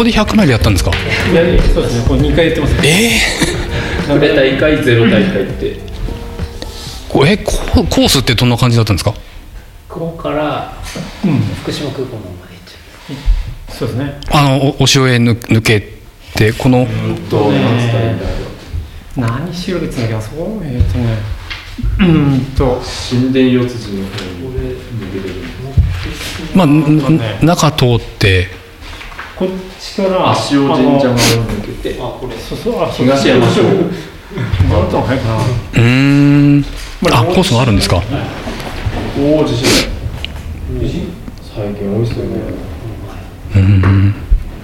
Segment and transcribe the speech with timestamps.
[0.00, 0.90] ここでひここで100マイルやったんですか？
[0.90, 0.94] い
[1.34, 1.42] や
[1.74, 2.08] そうですね。
[2.08, 2.72] これ2回やってます。
[2.80, 3.20] ねえ
[4.08, 5.76] えプレ大会ゼロ大会って。
[7.10, 7.52] こえコ
[7.84, 9.12] コースってどんな感じだったんですか？
[9.90, 10.72] ここから
[11.22, 11.40] うん。
[11.62, 13.18] 福島空港の方まで行っ
[13.68, 14.18] ちゃそうですね。
[14.30, 15.82] あのおお塩へ抜抜け
[16.34, 16.86] てこの
[19.16, 21.18] 何しろ別だっけあそこえっ、とね。
[21.98, 22.80] うーんと。
[23.10, 24.40] 神殿四辻の方に
[26.54, 28.48] まあ、ねん中通って
[29.96, 33.68] こっちから足尾神社側を抜けて東山省も
[34.74, 35.80] らったの早いかなうー
[36.58, 36.64] ん。
[37.12, 38.00] あコースがあるんですか？
[39.18, 39.66] おお地震
[41.42, 42.30] 最近多いっすよね
[43.56, 44.14] うん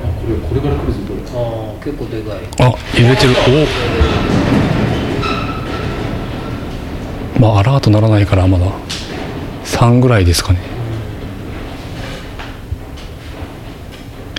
[0.00, 3.32] あこれこれから来るぞこれああ結構でかいあ揺れてる
[7.36, 8.66] おまあアラートならないからまだ
[9.64, 10.60] 3ぐらいですかね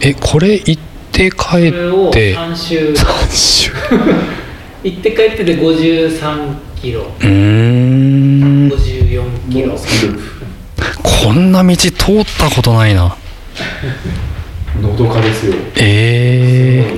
[0.09, 0.77] えこれ行っ
[1.11, 1.71] て帰っ
[2.11, 2.35] て。
[2.37, 2.93] 3周。
[2.93, 2.95] 3
[3.35, 3.71] 周。
[4.85, 7.11] 行って帰ってで53キロ。
[7.19, 8.69] うーん。
[8.69, 9.77] 54キロ。
[11.03, 11.91] こんな道通っ
[12.39, 13.17] たことないな。
[14.81, 15.55] のどかですよ。
[15.75, 16.95] え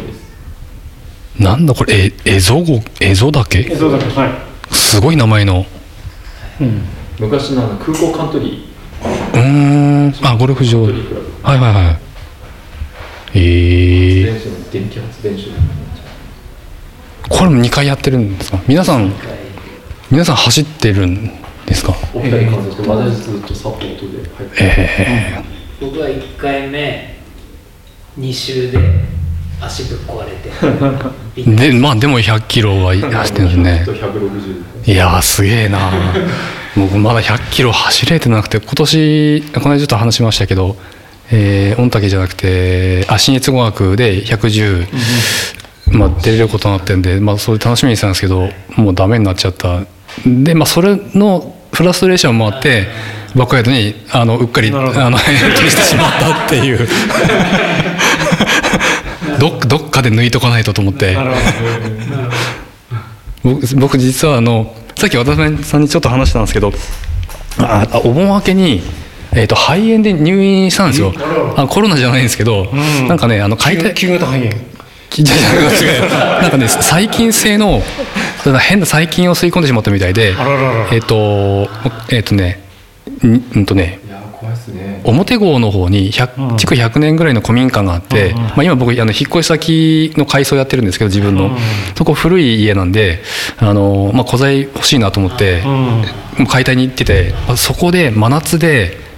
[1.39, 1.95] ー、なんだこれ？
[2.25, 3.75] えエゾゴエゾ岳？
[3.75, 4.31] そうだけはい。
[4.71, 5.65] すごい名前の。
[6.61, 6.81] うん。
[7.19, 8.69] 昔のあの空港カントリ
[9.33, 10.13] うーん。
[10.21, 10.83] あゴルフ場。
[10.83, 10.93] はい
[11.43, 12.08] はいはい
[13.33, 15.49] えー、電子の電気発電所
[17.29, 18.59] これも2回やってるんですか？
[18.67, 19.13] 皆さん
[20.09, 21.29] 皆さん走ってるん
[21.65, 21.93] ですか？
[22.13, 25.43] お二人感想して私ずっとサポートで入ってえ
[25.79, 27.15] 僕は1回目
[28.19, 28.79] 2周で
[29.61, 30.49] 足ぶっ壊れて。
[31.69, 35.91] でまあでも100キロは走ってるんですね と160いやーすげえな
[36.75, 40.75] 僕まだ100キロ走れてなくて今年この間ちょっと話しましたけど、
[41.31, 44.87] えー、御嶽じゃなくてあ新越語学で110、
[45.97, 49.81] まあ、出れることになってんで、まあ、それ楽しみにしてたんですけどもうダメになっちゃった。
[50.25, 52.87] で、まあ、それのフラストレーションもあって
[53.35, 56.87] バックヤードにあのうっかりあの返金してしまったっていう。
[59.39, 61.15] どっどっかで抜いとかないとと思って。
[63.43, 66.73] 僕僕実はあのさっき渡辺さんにちょっと話したんですけど
[67.57, 68.81] ああお盆明けに、
[69.33, 71.13] えー、と肺炎で入院したんですよ。
[71.55, 73.07] あコロナじゃないんですけど、ん。
[73.07, 74.79] なんかねあの解体ど急型肺炎。
[76.41, 77.81] なんかね細菌性の
[78.59, 80.35] 変な細菌を吸い込んでしまったみたいで
[80.91, 81.67] えっ、と
[82.11, 82.59] えっ、とね
[83.25, 83.99] んうんとね
[85.03, 86.57] 表郷の方に100うん。
[86.57, 91.57] 築100年ぐらいの古民家があって、まあ、今僕あの引っ越し先の改装やってるんですけど自分の、うん
[91.95, 93.21] そこ古い家なんで
[93.57, 95.61] あの、まあ、古材欲しいなと思って、
[96.47, 99.08] 解体に行っててまあそこで真夏で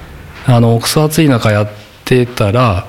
[0.45, 1.69] あのクソ暑い中やっ
[2.05, 2.87] てたら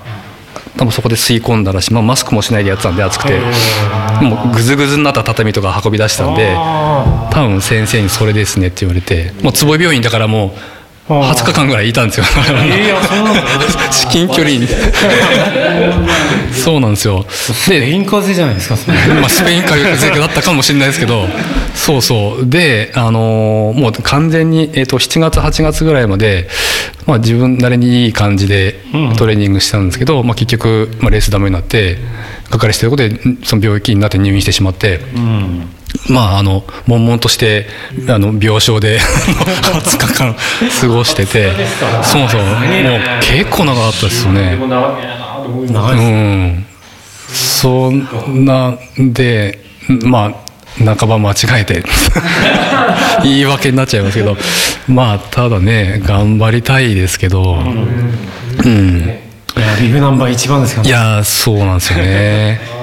[0.76, 3.40] 多分そこで吸い込んだらし、まあ、マスクもしないでやってたんで暑くて。
[4.22, 9.32] もうグズグズになった畳とか運び出したんであ多分先生にそれですねって言われて。
[9.42, 10.50] もう坪井病院だからもう
[11.08, 12.26] 20日間ぐらいいたんですよ。
[13.90, 14.68] 至近距離に。
[16.52, 17.24] そうなんですよ。
[17.24, 18.76] でスペイン風邪じゃないですか
[19.20, 21.26] まあ、スペイン風邪だったかもしれないですけど。
[21.74, 22.48] そうそう。
[22.48, 26.48] で、あのーもう完全に、えー、と7月8月ぐらいまで、
[27.06, 29.16] まあ、自分なりにいい感じでうん。
[29.16, 31.98] トレーニングしたんですけど、まあ、結局、まあ、レースダメになって
[32.50, 35.00] かかりしてることでんその病気になって入院してしまって。
[35.16, 35.68] うん
[36.08, 37.66] まあ、あの悶々として
[38.08, 38.98] あの病床で
[39.72, 40.36] 20日間
[40.80, 41.52] 過ごしてて
[42.02, 42.42] そうそう。
[42.42, 42.60] もう
[43.20, 44.58] 結構長かったですよね。
[45.70, 46.66] 長いうん、
[47.28, 49.58] そんなんで
[50.02, 51.82] まあ半ば間違えて
[53.22, 54.36] 言い訳になっちゃいますけど
[54.88, 59.20] まあただね頑張りたいですけど、うん、
[59.56, 62.81] いやビブナンバー一番ですからいやそうなんですよね。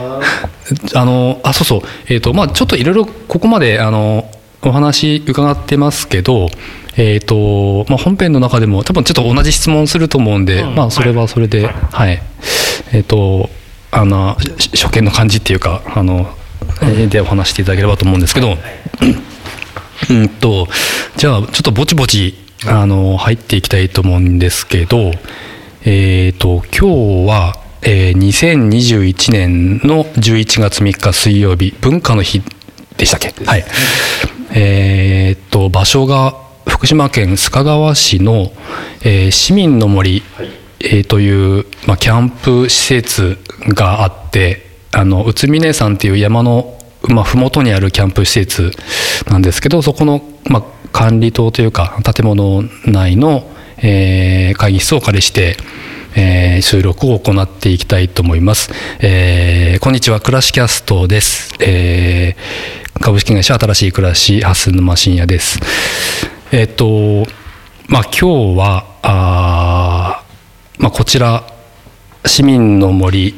[0.94, 4.30] あのあそうそう、えーとまあ、ちょっといろいろここまであの
[4.62, 6.50] お話伺ってますけど、
[6.98, 10.76] えーとまあ、本編の中でも多分ちょっと同じ質問すると思うんで、うん。
[10.76, 12.22] まあ、それはそれで、はい。
[12.92, 13.50] えー、と
[13.92, 16.30] あのし初見の感じっていうかあの、
[16.82, 18.58] えーでお話していただければと思うんですけど、
[20.10, 20.68] うんと
[21.18, 22.36] じゃあちょっとぼちぼち
[22.66, 25.12] あの入っていきたいと思うんですけど、
[25.86, 32.42] えー、と今日は、えー2021年の11月3日水曜日文化の日
[32.98, 33.34] でしたっけ？
[33.46, 33.66] はい。
[34.52, 36.36] えー、と場所が
[36.68, 38.52] 福島県須賀川市の、
[39.04, 40.50] えー市民の森、はい。
[40.82, 43.38] えーという、まあ、キャンプ施設
[43.70, 48.72] があってあの宇都宮山っていう山の、まあ、麓にあるキャンプ施設
[49.30, 53.44] なんですけどそこの、まあ、管理棟というか建物内の、
[53.78, 55.56] えー会議室をお借りして、
[56.20, 58.70] えー収録を行っていきたいと思います。
[59.00, 61.56] えーこんにちは、クラシキャストです。
[61.62, 65.60] えー株式会社新しい暮らし、ハス沼深也です。
[66.52, 67.26] えっ、と、
[67.88, 70.24] まあ今日は、あ
[70.78, 71.46] まあこちら、
[72.26, 73.36] 市民の森、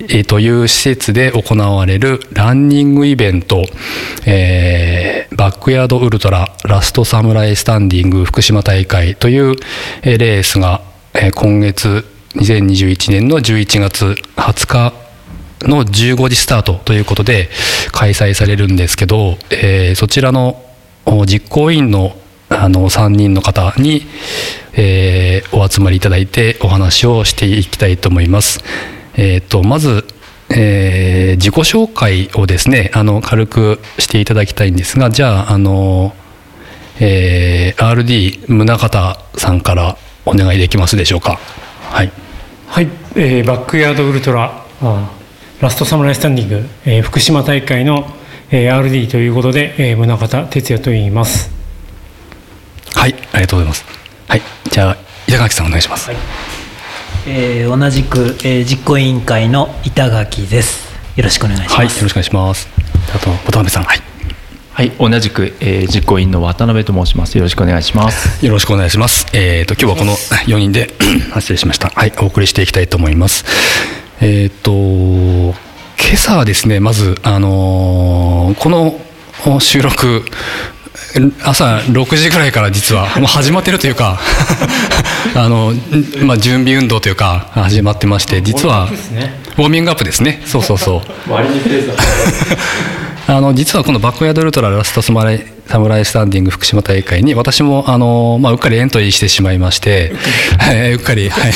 [0.00, 3.66] えーという施設で行われるランニングイベント、
[4.24, 9.56] えーバックヤードウルトララストサムライスタンディング福島大会という、
[10.02, 10.80] えーレースが、
[11.12, 14.04] えー今月2021年の11月
[14.36, 14.92] 20日
[15.68, 17.48] の15時スタートということで
[17.92, 20.60] 開催されるんですけど、えーそちらの
[21.26, 22.16] 実行委員の
[22.50, 24.02] あの3人の方に、
[24.74, 28.64] えーお集まりいただいてお話をしていきたいと思います。
[29.16, 30.04] えー、とまず、
[30.50, 36.14] えー自己紹介をですねあの軽くしていただきたいんですがじゃああの、
[36.98, 39.96] えー RD 宗方さんから
[40.26, 41.38] お願いできますでしょうか。
[41.90, 42.23] はい
[42.74, 48.04] はい、えーバックヤードウルトラあーラストサムライスタンディング、えー福島大会の、
[48.50, 51.52] えー RD ということで、えー宗像哲也と言います
[52.96, 53.84] はい、ありがとうございます。
[54.26, 54.42] はい、
[54.72, 54.96] じゃあ
[55.28, 56.10] 板垣さんお願いします。
[57.28, 62.68] えー同じく、えー実行委員会の板垣ですよろしくお願いします、はい、よろしくお願いします。
[63.14, 64.00] あと渡辺さん、はい、
[64.74, 67.38] はい、同じく、えー実行委員の渡辺と申します。
[67.38, 68.44] よろしくお願いします。
[68.44, 69.24] よろしくお願いします。
[69.32, 70.90] えっ、と今日はこの4人で
[71.32, 71.90] あ失礼しました。
[71.90, 73.44] はい、お送りしていきたいと思います。
[74.20, 75.54] えっ、と今
[76.14, 78.98] 朝はですね、まずあのーこの
[79.46, 80.24] お収録
[81.44, 84.18] 朝6時ぐらいから実は もう始まってるというか
[85.36, 85.80] あの、ん
[86.22, 88.88] まあ、準備運動というか始まってまして実は
[89.56, 91.94] ウォーミングアップですねそうそうそう 割にペースだ
[93.26, 100.12] あの実はこのバックヤードウルトララストスマライサムライスタンディング福島大会に私もあの、まあ、うっかりエントリーしてしまいまして
[100.70, 101.52] えーうっかりはい。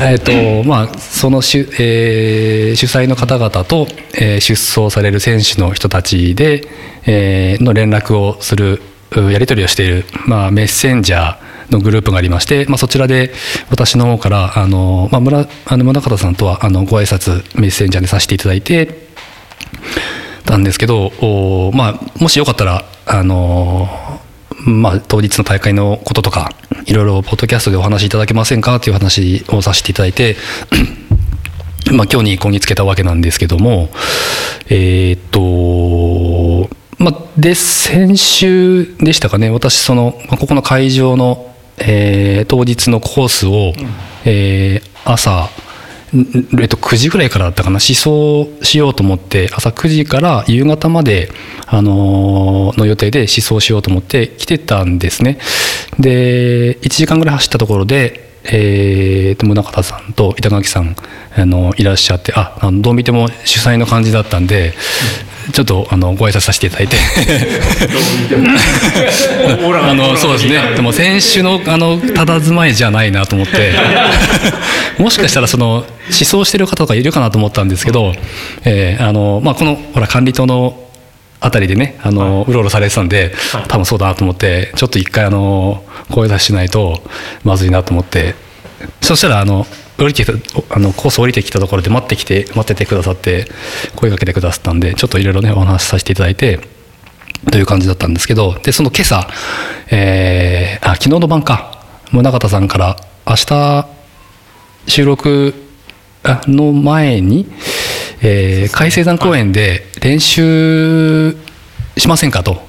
[0.00, 0.32] えっと
[0.64, 6.64] まあその主,、えー主催の方々と、えー出走される選手の人たちで、
[7.06, 8.82] えーの連絡をする
[9.20, 13.32] うやり取りをしている、まあ、メッセンジャーのグループがありまして、まあ、そちらで
[13.70, 18.88] 私の方からあの、まあ、村あの村方さんとはあのご挨拶メッセンジャーでさせていただいて
[20.44, 23.88] たんですけど、おまあ、もしよかったら、あの
[24.64, 26.50] まあ、当日の大会のこととか
[26.86, 30.36] いろいろポッドキャストでお話しいただけませんかという話をさせていただいて
[31.92, 33.88] まあ今日にこぎつけたわけなんですけども
[34.68, 35.20] えーっ
[36.68, 43.72] とまあで先週でしたかね私そのまあここの会場の、えー当日のコースを、
[44.24, 45.71] えー朝ん
[46.14, 47.74] えっと、9時ぐらいからだったかな。
[47.74, 51.30] 思想しようと思って朝9時から夕方まで、
[51.66, 55.38] あのーの予定で思想しようと思って来てたんですね。
[55.98, 60.96] で1時間ぐらい走ったところで、えーと宗像さんと板垣さん
[61.34, 64.74] あのいらっしゃってああのどう見ても主催の感じだったんで、
[65.52, 66.96] ちょっとあのご挨拶させていただいて。
[69.82, 70.60] あのそうですね。
[70.76, 73.72] でも選手のあの佇まいじゃないなと思って。
[74.98, 78.14] もしかしたらその思想してる方とかいるかなと思ったんですけど、
[78.64, 80.78] えーあのまあ、このほら管理棟の
[81.40, 83.34] あたりでねあの、うろうろされてたんで
[83.68, 87.02] 多分そうだなと思ってちょっと一回あの声出ししないと
[87.42, 88.34] まずいなと思って。
[89.00, 89.66] そしたらあの
[89.98, 90.32] 降りてきた
[90.74, 93.46] あのコース降りてきたところで待ってきて待っててくださって
[93.94, 96.60] 声かけてくださったんでちょっといろいろねお話しさせていただいて
[97.50, 99.28] という感じだったんですけどでその今朝、
[99.90, 102.96] えーあ昨日の晩か宗像さんから
[103.26, 103.88] 明日
[104.86, 105.54] 収録
[106.22, 107.46] あの前に、
[108.22, 111.36] えー海星山公園で練習
[111.96, 112.62] しませんかと、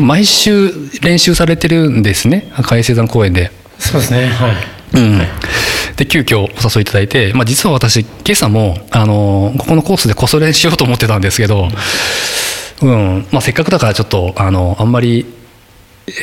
[0.00, 0.72] 毎週
[1.02, 3.50] 練習されてるんですね海星山公園で。
[3.78, 4.54] そうですねはい。
[4.94, 5.20] うん、
[6.02, 11.68] で急遽お誘いいただいて、まあ、実は私今朝もあのここのコースでこそ練しようと思ってたんですけど、
[12.82, 15.26] うんまあ、せっかくだからちょっとあのあんまり、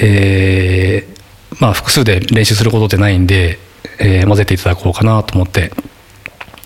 [0.02, 3.58] えーまあ、複数で練習することってないんで、
[4.00, 5.72] えー混ぜていただこうかなと思って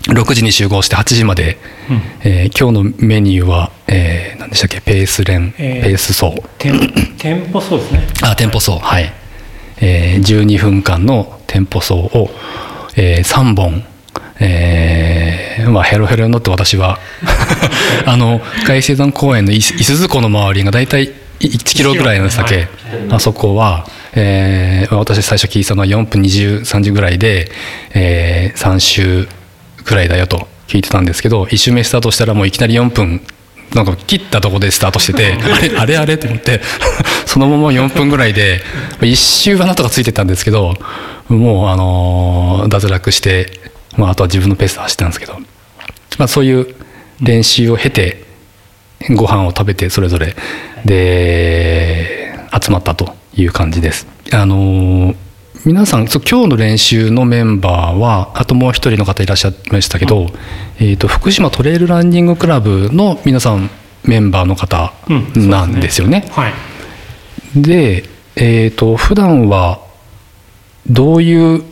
[0.08, 1.56] 6時に集合して8時まで、
[2.24, 4.80] えー今日のメニューは、えー何でしたっけ？
[4.80, 6.42] ペース練、えーペース走。
[6.58, 6.78] 店
[7.16, 8.06] 店舗そうですね。
[8.22, 8.72] あ店舗走。
[8.80, 9.12] はい、
[9.80, 12.28] えー12分間の店舗走を、
[12.96, 13.84] え3本
[14.40, 16.98] えーまあ、ヘロヘロに乗って私は
[18.04, 22.54] あの海星山公園のいす伊豆湖の周りが大体1キロぐらいの先、
[23.10, 27.50] あそこは、えー私最初聞いたのは4分2030ぐらいで、
[27.92, 29.28] え3周
[29.84, 33.20] ぐらいだよと聞いてたんですけど1周目スタートしたらもういきなり4分
[33.74, 36.60] なんか切ったとこでスタートしててあれあれあれと思って
[37.26, 38.60] そのまま4分ぐらいで
[39.00, 40.76] 1周はなんとかついてたんですけど
[41.28, 43.60] もう、あのー脱落して、
[43.96, 45.34] まあ、あとは自分のペースで走ってたんですけど、
[46.18, 46.74] まあ、そういう
[47.20, 48.24] 練習を経て
[49.10, 50.34] ご飯を食べてそれぞれ
[50.84, 54.06] で集まったという感じです。
[54.32, 55.16] あのー
[55.64, 60.26] 皆さんそう今日の練習のメンバーはあともう一人の方いらっしゃいましたけど、
[60.78, 63.70] えー、と福島トレイルランニングクラブの皆さん
[64.04, 66.28] メンバーの方うんなんですよね。
[66.32, 66.52] はい
[67.56, 68.04] で、
[68.36, 69.80] えー、と普段は
[70.88, 71.64] どういう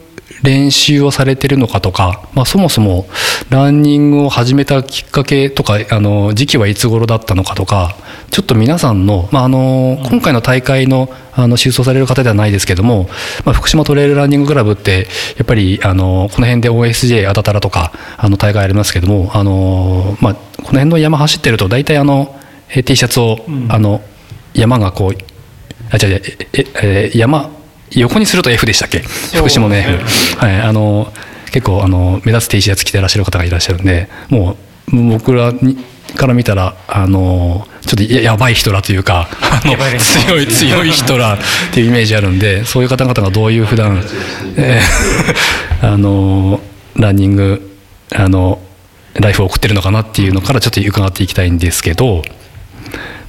[0.42, 3.06] 練習をされてるのかとか、まあ、そもそも
[3.50, 7.96] ランニングを始めたきっかけとかあの時期はいつ頃だったのかとか
[8.30, 13.08] ちょっと皆さんの,、まあ、あの今回の大会のあの出走される方ではないですけども、
[13.46, 15.06] まあ、福島トレイルランニングクラブって
[15.38, 22.38] やっぱりあのこの辺で OSJ あたたらとかあの大会ありますけどもあの、まあ、この辺の山走ってると大体あの
[22.68, 23.36] えー T シャツを、
[23.68, 24.00] あの
[24.54, 25.12] 山がこう
[25.90, 27.50] あ違う違うえええー山
[27.96, 29.00] 横にすると F でしたっけ？
[29.00, 31.12] 福島の F、はい、あの
[31.52, 34.56] 結構あの目立つ T シャツ着てらっしゃる方がいらっしゃるんでも
[34.92, 35.76] う僕らに
[36.16, 41.38] から見たらあのちょっとややばい人らというかあの強い強い人らっ
[41.72, 44.02] ていうイメージあるんでそういう方々がどういう普段、
[44.56, 46.60] えー あの
[46.94, 47.76] ランニング
[48.14, 48.60] あの
[49.14, 52.22] ライフを送ってるのかなっていうのからちょっと伺っていきたいんですけど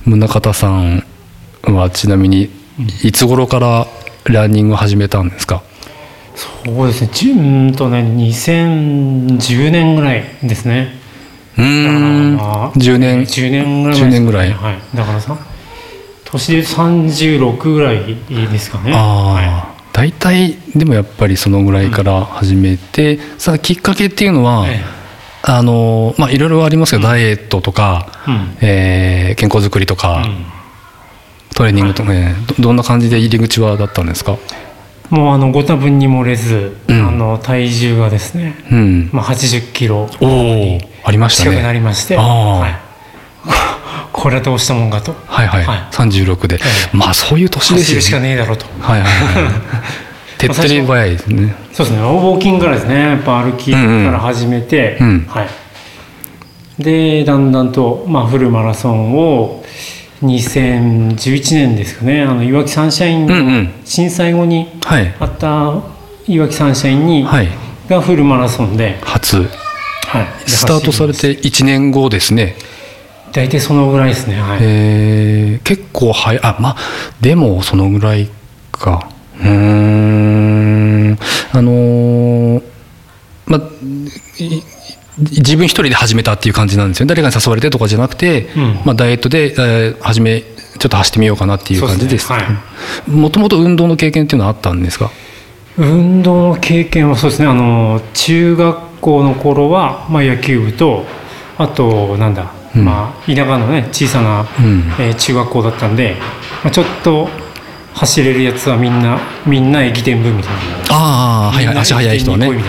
[0.05, 1.03] 宗像さん
[1.63, 2.49] はちなみに
[3.03, 3.87] いつ頃から
[4.25, 5.63] ランニングを始めたんですか？
[6.35, 7.09] そうですね。
[7.13, 10.93] じゅうーんとね2010年ぐらいですね。
[11.57, 12.37] うーん。
[12.37, 13.21] だからまあ10年。
[13.21, 14.07] 10年ぐらいね。
[14.07, 14.51] 10年ぐらい。
[14.51, 14.79] はい。
[14.95, 15.37] だからさ
[16.25, 18.15] 年で36ぐらい
[18.51, 18.93] ですかね。
[18.93, 19.45] あはい。
[19.45, 24.83] あ大体でもやっぱりそのぐらいから始めて、さあきっかけっていうのは、ええ。
[25.43, 28.57] あのまあいろいろありますけど、ダイエットとか、うん。
[28.61, 30.45] えー健康づくりとか、うん
[31.53, 34.37] トレーニングとかねどどんな感じで入り口はだったんですか？
[35.09, 37.07] もうあのご多分に漏れず、うん。
[37.07, 39.09] あの体重がですね、うん。
[39.13, 41.51] まあ、80キロおおありましたね。
[41.51, 42.59] 近くなりまして、あー。
[42.59, 42.75] はい、
[44.11, 45.15] これはどうしたもんかと。
[45.27, 45.79] はいはい、はい。
[45.91, 46.59] 36で、え
[46.97, 48.65] まあそういう年です走るしかよねねえだろうと。
[48.81, 49.51] はいはいはい。
[50.39, 51.55] 手っ取り早いですね。
[51.73, 52.01] そうですね。
[52.01, 52.99] ウォーキングからですね。
[52.99, 55.07] やっぱ歩きから始めて、うん。
[55.07, 55.25] うん。
[55.29, 55.47] はい、
[56.83, 59.62] でだんだんと、まあ、フルマラソンを
[60.23, 62.23] 2011年ですかね。
[62.23, 63.73] あのいわきサンシャインうんうん。
[63.83, 65.13] 震災後にはい。
[65.19, 65.81] あった
[66.27, 67.49] いわきサンシャインに、はい。
[67.89, 69.37] がフルマラソンで、初。
[69.37, 72.55] はい、スタートされて1年後ですね。
[73.33, 74.39] 大体そのぐらいですね。
[74.39, 75.63] はい、えー。
[75.63, 76.43] 結構早い。
[76.43, 76.77] あまあ
[77.19, 78.29] でもそのぐらい
[78.71, 79.09] か。
[79.39, 81.17] うーん。
[81.51, 82.63] あのー
[83.45, 83.61] まあ
[84.39, 84.63] い
[85.17, 87.09] 自分一人で始めたっていう感じなんですよね。
[87.09, 88.81] 誰かに誘われてとかじゃなくて、うん。
[88.83, 92.17] まあ、ダイエットで、えー始めちょっと走ってみようかなっていう感じで。
[92.17, 92.29] す
[93.07, 95.11] もともと運動の経験っていうのはあったんですか？
[95.77, 97.47] 運動の経験はそうですね。
[97.47, 101.05] あの中学校の頃は、まあ、野球部と
[101.57, 102.85] あとなんだ、うん。
[102.85, 104.79] まあ、田舎のね小さな、うん。
[104.99, 106.15] えー中学校だったんで、
[106.63, 107.29] まあ、ちょっと
[107.93, 110.59] 走れるやつはみんなみんな駅伝部みたいな。
[110.89, 111.77] ああはいはい。
[111.77, 112.47] 足速い人はね。
[112.47, 112.59] はい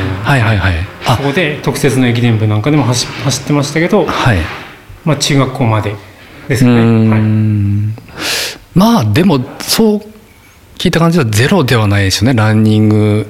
[0.40, 0.74] はいはい。
[1.06, 1.16] あ。
[1.16, 4.38] そこで特設の駅伝部なんかでも走走ってましたけど、はい。
[5.04, 5.94] まあ、中学校まで
[6.48, 7.94] ですね、はい、ん
[8.74, 10.00] まあでもそう
[10.78, 12.36] 聞いた感じはゼロではないですよね。
[12.36, 13.26] ランニング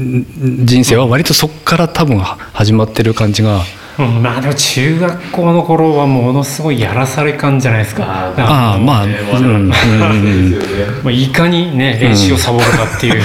[0.00, 3.56] ん人生は割とそこから多分は始まってる感じが。
[3.56, 3.62] うん、
[3.98, 8.04] まあでも中学校の頃はものすごいやらされ感じゃないですか。
[8.04, 9.68] あああまあ、うん。
[9.68, 9.74] ま
[11.06, 13.20] あ、いかにね練習をサボるかっていう、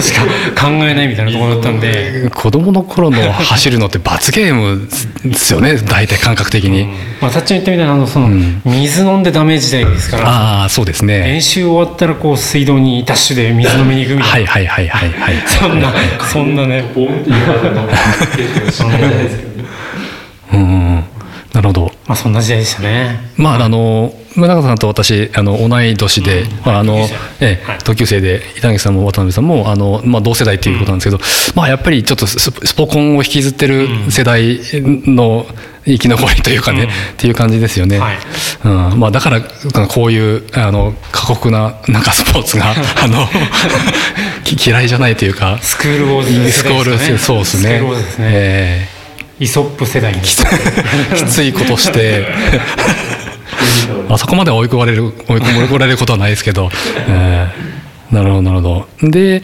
[0.00, 0.22] しか
[0.58, 4.88] 考えないみたいなところだったんで、子供の頃の走るのって罰ゲーム
[5.24, 6.86] ですよね大体感覚的に、
[7.20, 8.62] まあ、たっちゃん言ったみたいなあのその、うん。
[8.64, 10.28] 水飲んでダメ時代ですから。
[10.28, 11.20] ああそうですね。
[11.20, 15.92] 練習終わったらこう水道にダッシュで水飲みに行くみたいな、はいはいはいはいはいそんな
[16.32, 16.90] そんなね。
[16.94, 19.47] ボンって言われた
[20.52, 21.04] うん
[21.52, 21.92] なるほど。
[22.06, 23.32] まあそんな時代でしたね。
[23.36, 26.98] まああの宗像さんと私あの同い年で、まああの
[27.40, 27.78] ええはい。
[27.84, 31.18] 同級生で板垣さんも渡辺さんもあの、まあ、同世代ということなんですけど、
[31.56, 34.60] まあやっぱりちょっとススポコンを引きずってる世代
[35.06, 35.46] の
[35.86, 36.88] 生き残りというかね、うん。
[36.88, 37.98] っていう感じですよね。
[37.98, 38.18] はい。
[38.64, 39.40] うん、まあだから
[39.88, 43.26] こういうあの過酷ななんかスポーツが あの
[44.44, 45.58] き嫌いじゃないというか。
[45.62, 47.62] スクールウォーズ世代ですスコールそうですね。
[47.62, 48.97] スクールウォーズですね、え
[49.40, 50.22] イソップ世代にえ
[51.16, 52.26] きついことして。
[54.10, 56.70] あそこまで追い込まれる追い込まれることはないですけど、
[57.08, 57.78] えー
[58.14, 59.10] なるほどなるほど。
[59.10, 59.42] で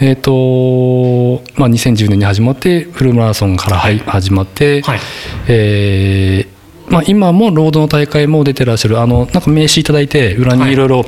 [0.00, 5.00] えっ、とまあ2010年に始まってフルマラソンからはい始まって、はい。
[5.46, 8.98] えーまあ、今もロードの大会も出てらっしゃる。
[9.00, 11.06] あのなんか名刺いただいて裏にいろいろ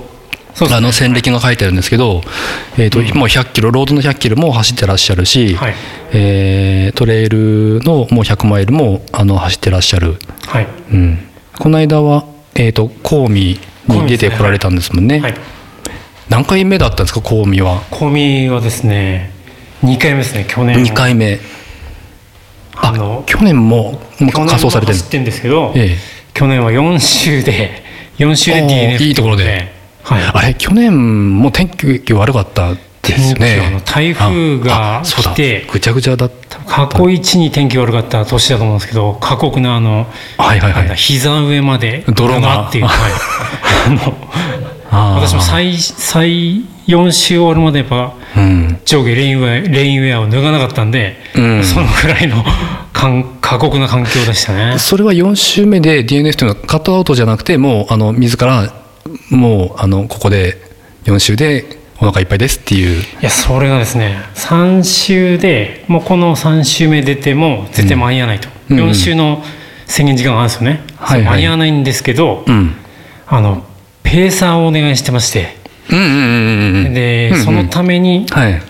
[0.60, 2.22] あの戦歴が書いてあるんですけど、
[2.76, 5.74] えーともう100キロロードの100キロも走ってらっしゃるし、はい。
[6.12, 10.16] えートレイルのもう100マイルもあの走ってらっしゃる、
[10.46, 10.68] はい。
[10.92, 11.18] うん、
[11.58, 15.20] この間は、えー、とコーミに出てこられたんですもんね。
[15.20, 15.34] はい。
[16.28, 17.82] 何回目だったんですかコーミは？
[17.90, 19.32] コミはですね
[19.82, 20.78] 2回目ですね去年。
[20.82, 21.40] 2回目。
[22.74, 25.96] ああの去年も仮装されてるんですけど、ええ。
[26.34, 27.82] 去年は4週で
[28.18, 28.62] 4週で
[28.98, 30.22] DNF いいところではい。
[30.22, 33.82] あれ去年も天気悪かったですね。
[33.84, 36.58] 台風が来てぐちゃぐちゃだった。
[36.60, 40.06] 過去一に天気悪かった年だと思うんですけど過酷なあの、
[40.38, 40.96] はいはいはい。
[40.96, 42.68] 膝上まで泥が。
[42.68, 43.12] っていう、 はい、
[43.86, 48.78] あの 私も最最4週終わるまでやっぱうん。
[48.84, 51.64] 上下レインウェアレインウェアを脱がなかったんで、うん。
[51.64, 52.44] そのぐらいの
[52.92, 54.78] かん過酷な環境でしたね。
[54.78, 58.81] それは4週目で DNF というのはカットアウトじゃなくてもうあの自ら
[59.30, 60.56] もうあのここで
[61.04, 63.00] 4週でお腹いっぱいですっていう。
[63.00, 68.78] いやそれがですね3週でもうこの3週目出ても絶対間に合わないと、うん。
[68.78, 69.42] 4週の
[69.86, 71.34] 制限時間があるんですよね、はいはい。
[71.34, 72.74] 間に合わないんですけど、うん。
[73.26, 73.64] あの
[74.02, 75.56] ペーサーをお願いしてまして。
[75.88, 78.62] で、そのためにはい。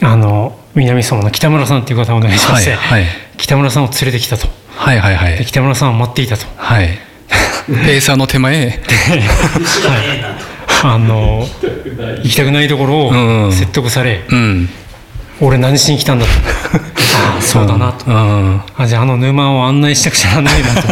[0.00, 3.10] あの南相馬の北村さんっていう方をお願いしまして、はいはい。
[3.36, 4.48] 北村さんを連れてきたと。
[4.76, 5.38] はいはいはい。
[5.38, 6.46] で北村さんを待っていたと。
[6.56, 6.88] はい
[7.66, 8.66] ペーサーの手前。
[8.66, 9.24] 後ろね
[10.18, 10.54] えなと
[10.86, 11.48] あの
[12.22, 13.48] 行きたくないところうん。
[13.48, 14.68] を説得され、うん。
[15.40, 16.30] 俺何しに来たんだと。
[17.16, 18.62] ああそうだなと、うん。
[18.76, 20.88] あじゃああの沼を案内したくちゃならないなと。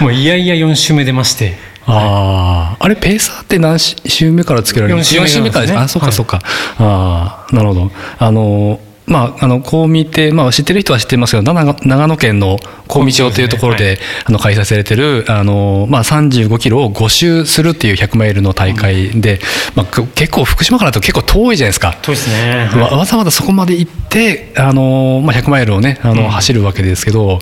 [0.00, 1.56] もういやいや4週目出まして。
[1.84, 5.98] あああれペーサーって何週目からつけられる四週目四からですなんです。
[5.98, 6.40] ねあそうかはいそうか、
[6.78, 7.92] ああなるほど。
[8.18, 19.40] あのまあ、あのこう見て、まあ、知ってる人は知ってますけど長野県の小道町というところであの開催されてるあの、まあ、35キロを5周するっていう100マイルの大会で、
[19.74, 21.98] まあ、く結構福島からだと結構遠いじゃないですか。
[22.02, 27.38] そうですね、わわざわざそこまで行って、あのまあ、100マイルをねあの、走るわけですけど、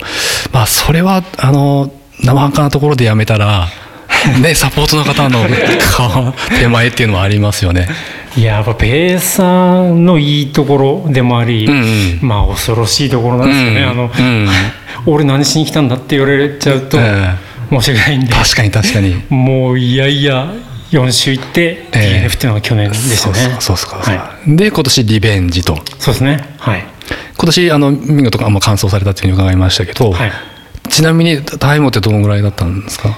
[0.53, 1.93] まあ、それはあの
[2.23, 3.69] 生半可なところでやめたら、
[4.43, 5.41] ね、サポートの方の
[5.81, 7.89] か手前っていうのはありますよね。
[8.37, 12.19] いややっぱペーサーのいいところでもあり、うんうん。
[12.23, 14.49] まあ恐ろしいところなんですよね、うんあの、うん
[15.07, 17.35] 俺何しに来たんだって言われちゃうとえ
[17.71, 19.17] 申し訳ないんで、確かに確かに。
[19.31, 20.53] もういやいや
[20.93, 22.29] 4週行ってええ。
[22.29, 25.77] DNF っていうのが去年でしたね、そうそうそうそう、はで今年リベンジと。
[25.99, 26.45] そうですね。
[26.59, 26.85] はい。
[27.37, 30.33] 今年あの見事あの完走されたというふうに伺いましたけど、はい。
[30.91, 33.17] ちなみにタイムってどのぐらいだったんですか？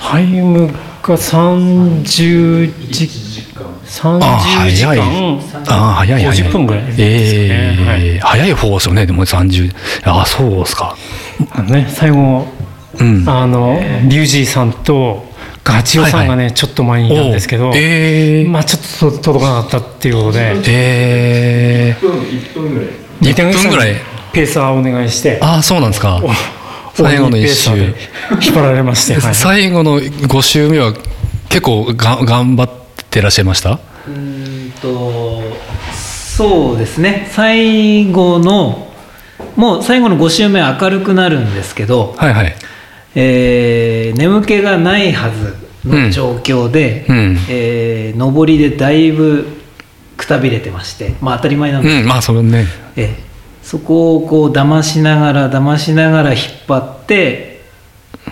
[0.00, 0.70] タイム
[1.06, 2.02] が30
[2.90, 3.04] 時
[3.84, 4.40] 30あ
[4.70, 4.98] 時早い。
[4.98, 5.04] 間。
[5.68, 6.48] ああ早い早い。
[6.48, 7.04] 50分ぐらいですね。
[7.04, 8.18] ええはい。
[8.20, 9.70] 早い方ですよねでも30
[10.04, 10.96] ああそうですか。
[11.50, 12.46] あのね最後
[12.98, 13.28] うん。
[13.28, 15.26] あのリュウジーさんと
[15.62, 20.54] ガチオさんがね、ちょっと前にいたんですけど、おええまあちょっと届かなかったっていうことで。
[20.68, 22.88] ええ1分1分ぐらい。
[23.34, 23.94] 1分ぐらい。
[24.32, 25.38] ペーサーをお願いして。
[25.40, 26.20] ああそうなんですか
[26.94, 27.76] 最後の1周。
[27.76, 29.34] 引っ張られまして、はい。
[29.34, 30.92] 最後の5周目は
[31.48, 32.70] 結構が頑張っ
[33.10, 33.72] てらっしゃいました？
[33.72, 35.42] うーんと
[35.92, 37.28] そうですね。
[37.32, 38.92] 最後の
[39.56, 42.54] もう最後の5週目は明るくなるんですけど、はいはい。
[43.16, 45.56] えー眠気がないはず
[45.88, 47.16] の状況で、うん。
[47.16, 47.38] うん。
[47.48, 49.46] えー上りでだいぶ
[50.16, 52.66] くたびれてましてまあ当たり前なんですけど、うんまあそれね。
[52.96, 53.33] ええ
[53.64, 57.62] そこをこう騙しながら騙しながら引っ張って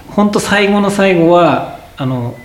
[0.08, 2.36] 本当最後の最後はあの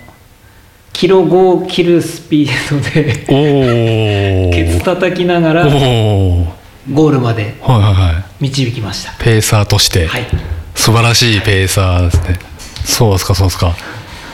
[0.94, 6.58] キロ5を切るスピードでおおケツ叩きながおらお
[6.90, 8.24] ゴールまではいはいはい。
[8.40, 9.12] 導きました。
[9.22, 10.26] ペーサーとして、はい。
[10.74, 12.38] 素晴らしいペーサーですね。
[12.84, 13.74] そうですかそうですか。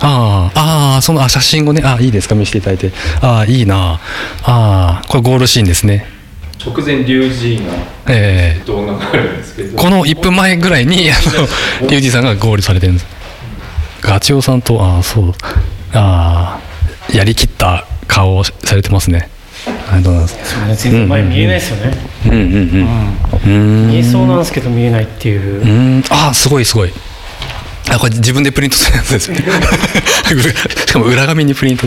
[0.01, 0.61] ああ
[0.95, 2.93] ああそのあ写真をねあいいですか見せていただいて。
[3.21, 4.01] ああいいな。
[4.45, 6.07] ああこれゴールシーンですね。
[6.65, 8.65] 直前リュウジーがええ。
[8.67, 9.77] 動画があるんですけど。
[9.77, 11.15] この1分前ぐらいにあ
[11.81, 13.07] のリュウジさんがゴールされてるんです。
[14.03, 15.33] ガチオさんとああそう。
[15.93, 19.31] ああやりきった顔をされてますね。
[19.67, 20.55] ありがとうございます。
[20.55, 20.75] そうね。
[20.75, 22.39] 全然前見えないですよね、うんうん
[23.47, 23.89] うんうん。
[23.89, 26.05] 見えそうなんですけど見えないっていう、うん。
[26.11, 26.93] あすごいすごい。
[27.91, 29.45] あこれ自分でプリントするやつですよね。
[30.87, 31.87] しかも裏紙にプリント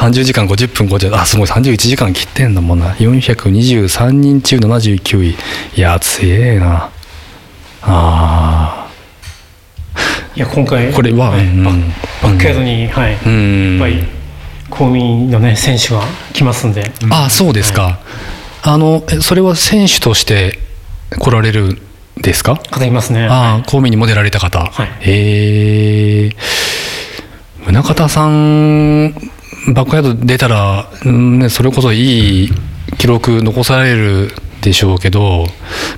[0.00, 5.36] 30時間50分50あすごい31時間切ってんだもんな423人中79位。
[5.76, 6.88] いや強えな。
[7.82, 8.88] あ
[10.34, 11.64] いや今回これははいうん
[12.22, 13.16] バックヤードに、はい。
[13.18, 13.74] ーうん。
[13.74, 14.08] いっぱい
[14.70, 17.98] 公民のね選手が来ますんで、あそうですか、
[18.62, 20.58] あのえそれは選手として
[21.18, 21.78] 来られるん
[22.22, 22.56] ですか？
[22.70, 23.26] 方いますね。
[23.26, 24.88] ああ公務員にも出られた方、はい。
[25.00, 26.30] へえ
[27.66, 29.12] 宗像さん
[29.68, 32.50] バックヤード出たら、うんね、それこそいい
[32.98, 35.46] 記録残されるでしょうけど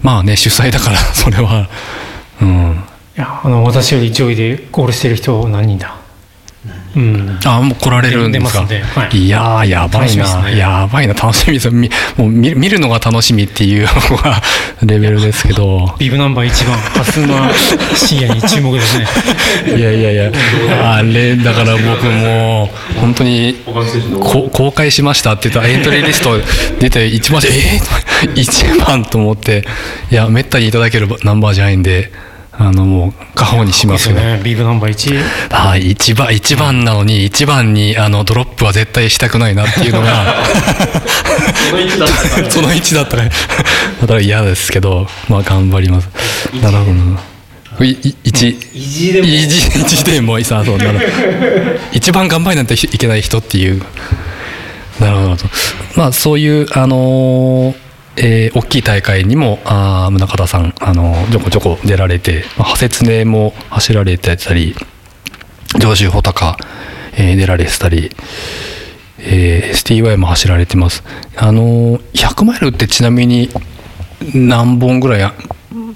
[0.02, 1.68] まあね主催だからそれは。
[2.40, 2.84] うん。
[3.16, 6.01] いやあの私より上位でゴールしてる人何人だ？
[6.94, 7.38] うん。
[7.44, 8.60] あもう来られるんですか？
[8.62, 9.16] はい。
[9.18, 10.56] いやーやばいな、ね。
[10.56, 11.14] やばいな。
[11.14, 11.70] 楽しみです。
[11.70, 14.40] みもう見見るのが楽しみっていうのが
[14.82, 15.94] レベルですけど。
[15.98, 17.50] ビブナンバー1番蓮沼
[17.96, 19.06] 深夜に注目ですね。
[19.76, 20.30] いやいやいや。
[20.96, 23.56] あれだから僕もう本当に
[24.20, 26.38] こ公開しましたって言ったらエントリーリスト
[26.78, 29.64] 出て一番 えー、一番と思って。
[30.10, 32.12] いやめったにいただけるナンバーじゃないんで
[32.54, 34.40] あのもう過保にしますけど、ね。
[34.44, 40.44] ビブナンバー1はい、一番一番なのに一番にあのドロップは絶対したくないなっていうのが。
[41.64, 43.08] その位置だったからその位置だっ
[44.06, 46.08] た嫌ですけどまあ頑張ります。
[46.60, 47.20] なるほどな。
[47.80, 49.12] いい一意地
[50.04, 50.38] でも。
[50.38, 53.82] いさそうなる一番頑張りなんていけない人っていう。
[55.00, 55.36] なるほど。
[55.96, 57.81] まあそういうあのー
[58.16, 64.74] えー大きい大会にもあー宗像さん、あのーちょこちょこ出られて、まあ、派切ねも走られてたり
[65.80, 66.56] 上州穂高、
[67.16, 68.10] えー出られてたり、
[69.18, 71.02] えー STY も走られてます。
[71.36, 73.48] あのー100マイルってちなみに
[74.34, 75.32] 何本ぐらい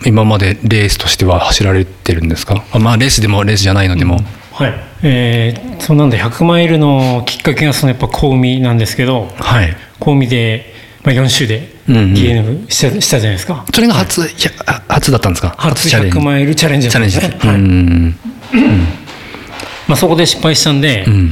[0.04, 2.64] 今までレースとしては走られてるんですか？
[2.72, 4.20] あまあレースでもレースじゃないのでも、
[4.52, 4.74] はい。
[5.02, 9.76] えー、そうなんで100マイルのきっかけがそのやっぱ小海なんですけどはい。
[10.00, 10.72] 小海で、
[11.04, 13.64] まあ、4周で DNF した,、したじゃないですか。
[13.72, 14.30] それが初、いや
[14.66, 15.54] あ初だったんですか？
[15.58, 16.18] 初チャレンジ。
[16.18, 17.54] 100マイルチャレンジチャレンジですね、はい。
[17.56, 18.16] うん
[19.88, 21.30] まあ、そこで失敗したんで、うん。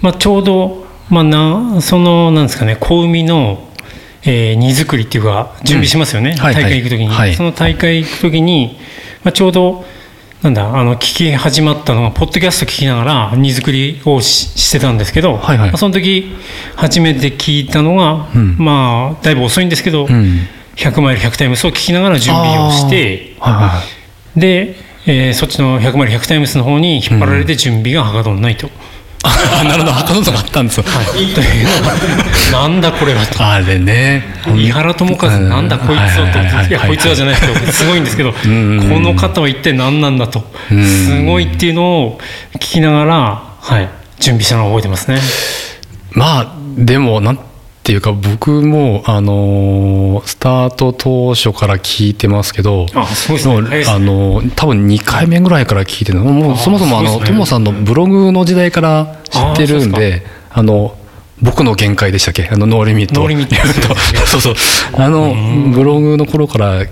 [0.00, 3.68] まあ、ちょうど、まあ、なそのなんですかね小海の、
[4.24, 7.34] えー荷造りっていうか準備しますよね、大会行く時に、はい。
[7.34, 8.78] その大会行く時に、
[9.22, 9.84] まあ、ちょうど
[10.42, 15.68] なんだあの聞き始まったのがポッドキャスト聞きながら荷造りをししてたんですけど、はいはい。
[15.68, 16.32] まあ、その時
[16.74, 18.56] 初めて聞いたのが、うん。
[18.58, 20.40] まあだいぶ遅いんですけど、うん。
[20.74, 23.82] 100マイル100タイムスを聞きながら準備をしてはいはいは
[24.36, 24.40] い。
[24.40, 24.74] で、
[25.06, 28.66] えーそっちの100マイル100タイムスの方に引っ張られて準備がはかどんないと。
[28.66, 28.70] あ
[29.64, 31.34] なるほど墓のがあったんですよ、とい。
[32.52, 33.44] なんだこれはと。
[33.44, 34.24] あれね。
[34.56, 38.50] 井原智和なんだこいつはと、はいやこいつはじゃないですけどすごいんですけど こん。
[38.50, 38.54] う
[38.98, 40.44] んの方は一体何なんだと。
[40.74, 40.84] ん。
[40.84, 42.18] すごいっていうのを
[42.56, 45.20] 聞きながら、はい、準備したのを覚えてますね。
[46.12, 47.38] まあでもなん
[47.84, 53.54] ていうか僕もあのースタート当初から聞いてますけどあそうですね。
[53.54, 57.34] もう早いですねあの多分2回目ぐらいから聞いてるのもうそもそもあのそうですね。
[57.36, 60.96] トモさんのブログの時代から知ってるんあであの
[61.40, 62.48] 僕の限界でしたっけ？
[62.48, 63.20] あのノーリミット。
[63.20, 63.56] ノーリミット
[64.26, 64.54] そうそう。
[64.94, 65.34] あの
[65.74, 66.84] ブログの頃から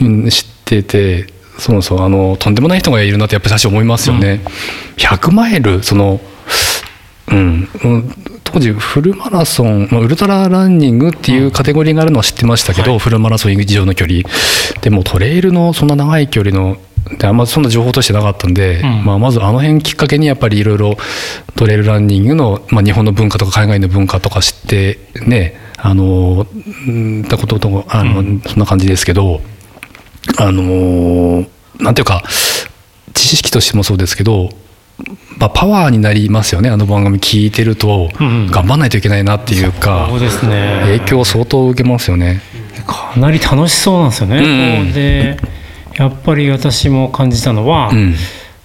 [0.00, 1.26] うん知ってて
[1.58, 2.02] そうそう。
[2.02, 4.40] あのとんでもない人がいるなってやっぱり最初思いますよね、
[4.96, 6.18] 100マイルその
[7.30, 8.14] うん、うん
[8.52, 14.22] 当時フルマラソン、まあ、ウルトラランニングっていうカテゴリーがあるのは知ってましたけど、フルマラソン以上の距離。
[14.82, 16.76] でもトレイルのそんな長い距離の
[17.18, 19.04] であんまそんな情報としてなかったんで、ん。
[19.04, 20.96] まあ、まずあの辺きっかけにやっぱりいろいろ
[21.56, 26.46] トレイルランニングの、まあ、日本の文化とか海外の文化とか知ってねあの
[26.88, 29.40] うんたこととあの、そんな感じですけど
[30.38, 31.46] あの
[31.78, 32.22] なんていうか
[33.14, 34.50] 知識としてもそうですけど
[35.38, 38.10] まあ、パワーになりますよねあの番組聞いてると。
[38.20, 38.50] うんうん。
[38.50, 40.80] 頑張らないといけないなっていうか、そうですね。
[40.84, 42.42] 影響を相当受けますよね。
[42.86, 44.36] かなり楽しそうなんですよね。
[44.36, 45.38] うんこうで
[45.96, 48.14] やっぱり私も感じたのは、うん。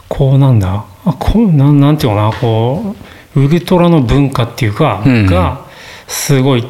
[0.09, 0.85] こうなんだ。
[1.05, 2.41] あこうなんなんていうのかな。
[2.41, 2.95] こ
[3.35, 5.25] うウルトラの文化っていうか、うん。
[5.25, 5.65] が
[6.07, 6.65] すごい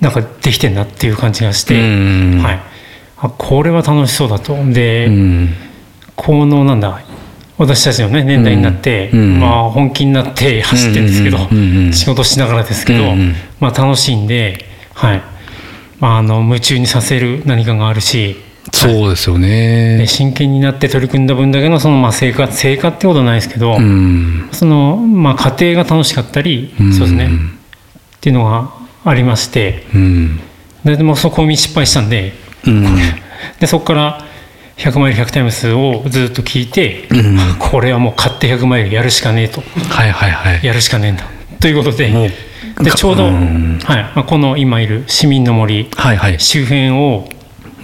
[0.00, 2.40] なんかできてんなっていう感じがして、うん。
[2.42, 2.60] はい、
[3.18, 4.54] あこれは楽しそうだと。
[4.72, 5.54] で、うん。
[6.16, 7.02] このなんだ
[7.60, 9.38] 私たちの、ね、年代になって、うん。
[9.38, 13.34] まあ、本気になって走ってるんですけど、うんうんうん仕事しながらですけど、うんうん。
[13.60, 15.22] まあ、楽しいんで、はい。
[15.98, 18.36] まあ、あの夢中にさせる何かがあるし、
[18.72, 19.40] そうですよで
[19.98, 20.06] ね。
[20.06, 24.48] 真剣になって取り組んだ分だけのそのまあ成果成果ってことはないですけど、うん。
[24.52, 26.92] そのまあ過程が楽しかったり、うん。
[26.92, 27.28] そうですね。
[27.28, 28.72] っていうのが
[29.04, 29.86] ありまして。
[29.94, 30.40] うん。
[30.84, 32.32] ででもそこに失敗したんで
[32.66, 32.96] うん。
[33.58, 34.24] でそこから
[34.80, 37.38] 100マイル100タイムスをずっと聞いて、うん。
[37.58, 39.60] これはもう買って100マイルやるしかねえと。
[39.60, 40.64] はいはいはい。
[40.64, 41.24] やるしかねえんだ。
[41.60, 42.08] ということで
[42.82, 43.78] でちょうど、うん。
[43.84, 44.02] はい。
[44.02, 46.40] まあ、この今いる市民の森はいはい。
[46.40, 47.28] 周辺を、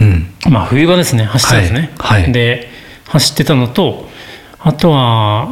[0.01, 0.33] うん。
[0.51, 1.25] まあ、冬場ですね。
[1.25, 2.23] 走ってたんですね、はい。
[2.23, 2.33] はい。
[2.33, 2.71] で
[3.09, 4.09] 走ってたのと
[4.59, 5.49] あとは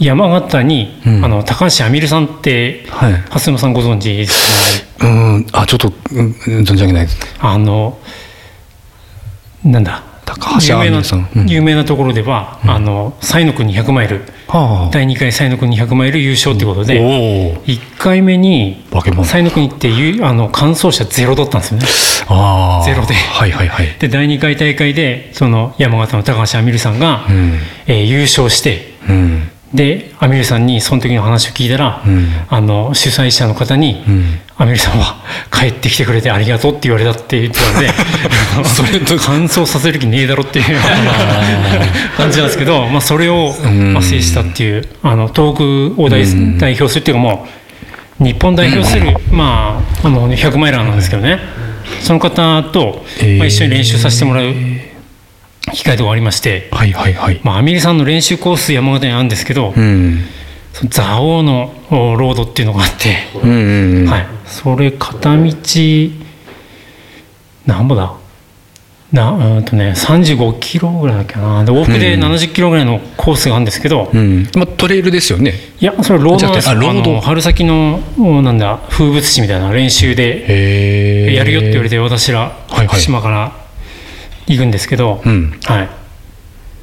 [0.00, 1.24] 山形に、うん。
[1.24, 3.12] あの高橋亜美るさんってはい。
[3.12, 5.06] 蓮野さんご存知ですか？
[5.06, 5.46] うん。
[5.52, 7.20] あちょっとうん存じ上げないです。
[7.38, 7.98] あの
[9.64, 10.02] なんだ？
[10.28, 11.02] 高橋有名な
[11.46, 14.20] 有名なところでは、あの西の国100マイル。
[14.46, 14.90] はあ。
[14.92, 21.86] 第2回西の国100マイル優勝ということで、おお1回目に西の国っていうあの完走者ゼロだったんですよね。
[22.84, 23.14] ゼロで。
[23.14, 23.96] はいはいはい。
[23.98, 27.58] で第2回大会でその山形の高橋亜美ルさんが、うん。
[27.86, 29.50] えー優勝してうん。
[29.72, 32.28] で亜美ルさんにその時の話を聞いたら、うん。
[32.48, 35.16] あの主催者の方に、うんアミルさんは
[35.52, 37.88] 帰ってきてくれてありがとうって言われたって言ってたんで
[38.68, 40.64] それと乾燥させる気ねえだろっていう
[42.16, 43.94] 感じなんですけど、まあ、それをん。
[43.94, 45.54] まあ制したっていうあの東
[45.94, 47.46] 北を代表するっていうかも
[48.20, 51.38] う日本代表する、まあ、あの100マイラーなんですけどね。
[52.02, 53.04] その方と、
[53.38, 54.54] まあ、一緒に練習させてもらう
[55.72, 58.56] 機会とかありまして、はいはいはいまあ、アミリさんの練習コー。
[58.58, 60.24] ス山形にあるんですけど、うん
[60.72, 63.16] その蔵王のおロードっていうのがあって。
[63.42, 64.06] うんうんうん。
[64.06, 65.52] はい、それ片道
[67.66, 68.14] なんぼだ？
[69.10, 71.64] なうんとね35キロぐらいだっけな。
[71.64, 72.24] で往復でうん。
[72.24, 74.46] 70キロぐらいのコースがあるんですけど、うん。
[74.54, 75.54] まあトレイルですよね。
[75.80, 76.68] いやそれロードなんです。
[76.68, 77.12] あロード。
[77.14, 82.86] の春先のおなんだ風物詩みたいな練習でやるよって言われて私らはいはい。
[82.88, 83.52] 福島から
[84.46, 85.58] 行くんですけど、うん。
[85.64, 85.88] はい、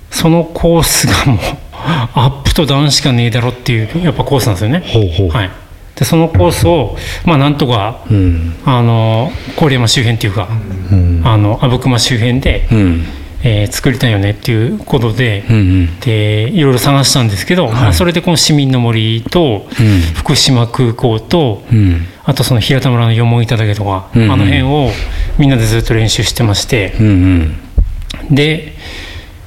[0.10, 1.38] そのコースがもう
[1.86, 4.84] アップとダウンしかねえだろっていうやっぱコースなんですよね。
[4.86, 5.30] ほうほう。
[5.30, 5.50] はい、
[5.96, 8.56] でそのコースをまあなんとかうん。
[8.66, 10.48] あの郡山周辺っていうか、
[10.92, 11.22] うん。
[11.24, 13.06] あの阿武隈周辺で、うん。
[13.44, 16.00] えー作りたいよねっていうことで、うんうん。
[16.00, 20.00] でいろいろ探したんですけど、まあ、それでこの市民の森とうん。
[20.16, 22.06] 福島空港と、うん。
[22.24, 24.32] あとその平田村のよもぎ岳とか、うんうん。
[24.32, 24.90] あの辺を
[25.38, 28.36] みんなでずっと練習してまして、うんうん。
[28.36, 28.74] で、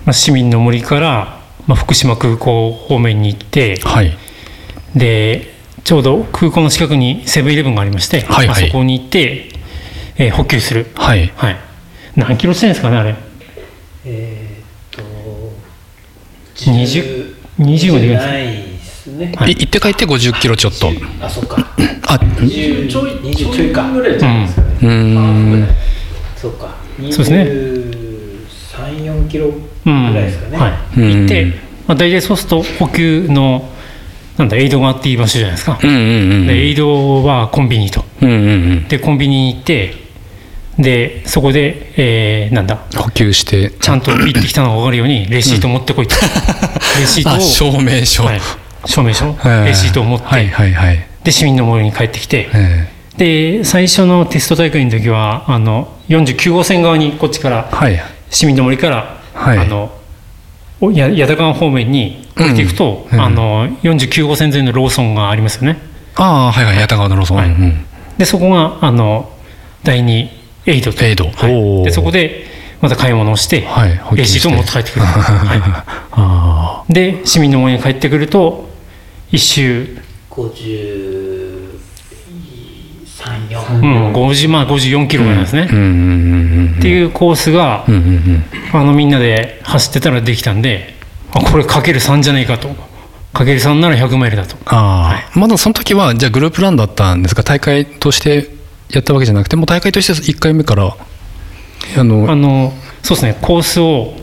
[0.05, 1.38] まあ、市民の森から、
[1.69, 4.17] まあ、福島空港方面に行ってはい。
[4.97, 5.55] で
[5.85, 8.47] ちょうど空港の近くにセブンイレブンがありまして、はいはい。
[8.49, 9.49] まあそこに行って、
[10.17, 10.87] えー補給する。
[10.97, 11.33] はい。
[11.37, 11.57] はい。
[12.17, 13.15] 何キロしてんですかね、あれ？
[14.05, 15.05] えーっ
[16.57, 18.27] と20 20までいくんですか？
[18.27, 19.33] ないですね。
[19.37, 19.53] はい。
[19.53, 20.91] い行って帰って50キロちょっと。
[21.21, 21.57] あそっか。
[22.09, 24.69] あ20ちょい20ちょいかぐらいじゃないですかね。
[24.83, 25.69] うーん。
[26.37, 26.75] そうか。
[26.99, 27.45] そうですね
[28.77, 29.53] 234キロ
[29.89, 30.15] ぐうん。
[30.15, 30.25] らい。
[30.25, 31.01] ですかね、はい。
[31.01, 31.11] うん。
[31.21, 31.45] 行って、
[31.87, 33.69] まあ、大体そうすると補給の、
[34.37, 35.79] なんだ、エイドがあっていい場所じゃないですか。
[35.83, 38.05] うんうんうんで、エイドはコンビニと。
[38.23, 38.89] うんうんうん。
[38.89, 39.95] で、コンビニに行って、
[40.79, 43.71] で、そこで、えーなんだ、補給して。
[43.81, 46.15] ちゃんと行ってきたのが分かるように、レシート持ってこいと。
[47.01, 48.25] レシートを、あ証明書。
[48.25, 48.41] はい、
[48.87, 49.65] 証明書、えー。
[49.65, 51.05] レシートを持って、はいはいはい。
[51.25, 58.01] で、市民の森に帰ってきて、えで最初のテスト大会の時はあの49号線側にこっちからーはい。
[58.31, 59.59] 市民の森から、はい。
[59.59, 59.93] あの
[60.81, 63.19] おや矢田川方面に降りていくと、うん。
[63.19, 63.25] うん。
[63.25, 65.79] あの49号線沿いのローソンがありますよね。
[66.17, 66.77] ああはいはい。
[66.77, 67.51] 八田川のローソン、はい。
[68.19, 69.33] でそこがあの
[69.85, 70.29] 第2
[70.67, 71.05] エイドと。
[71.05, 71.27] エイド。
[71.27, 71.85] おはい、ー。
[71.85, 72.47] でそこで
[72.81, 74.17] また買い物をして、はい。
[74.17, 78.69] レシートを持って帰ってくる、はあい、 で市民の森に帰ってくると
[79.31, 79.99] 一周、
[80.31, 81.08] 534
[83.73, 86.75] うん、50まあ54キロぐらいなんですね、あうんうんうんうん。
[86.79, 90.95] っていうコースが、うんうんうんあのみんなで走ってたらできたんで、
[91.33, 92.69] あこれかける3じゃないかと。
[93.33, 94.57] かける3なら100マイルだと。
[94.67, 97.43] ああ、まだその時はじゃあグループランだったんですか？
[97.43, 98.51] 大会として
[98.91, 100.97] やったわけじゃなくてもう大会として1回目から
[101.97, 104.19] あのあの、そうですね、コースを思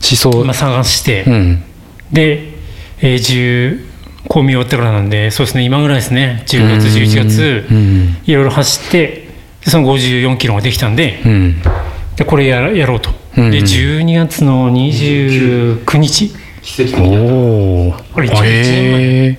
[0.00, 1.64] 想今探して、うん。
[2.12, 2.54] で、
[3.00, 3.78] えー、
[4.26, 8.16] 10、こう見終わってからなんで、そうですね、今ぐらいですね、10月、11月、うん。
[8.24, 9.28] いろいろ走って、
[9.64, 11.62] でその54キロができたんで、うん。
[12.16, 13.10] でこれやらやろうと。
[13.36, 13.50] うん。
[13.50, 17.20] で、12月の29日、奇跡的な。
[17.20, 19.38] おおこれ一応へ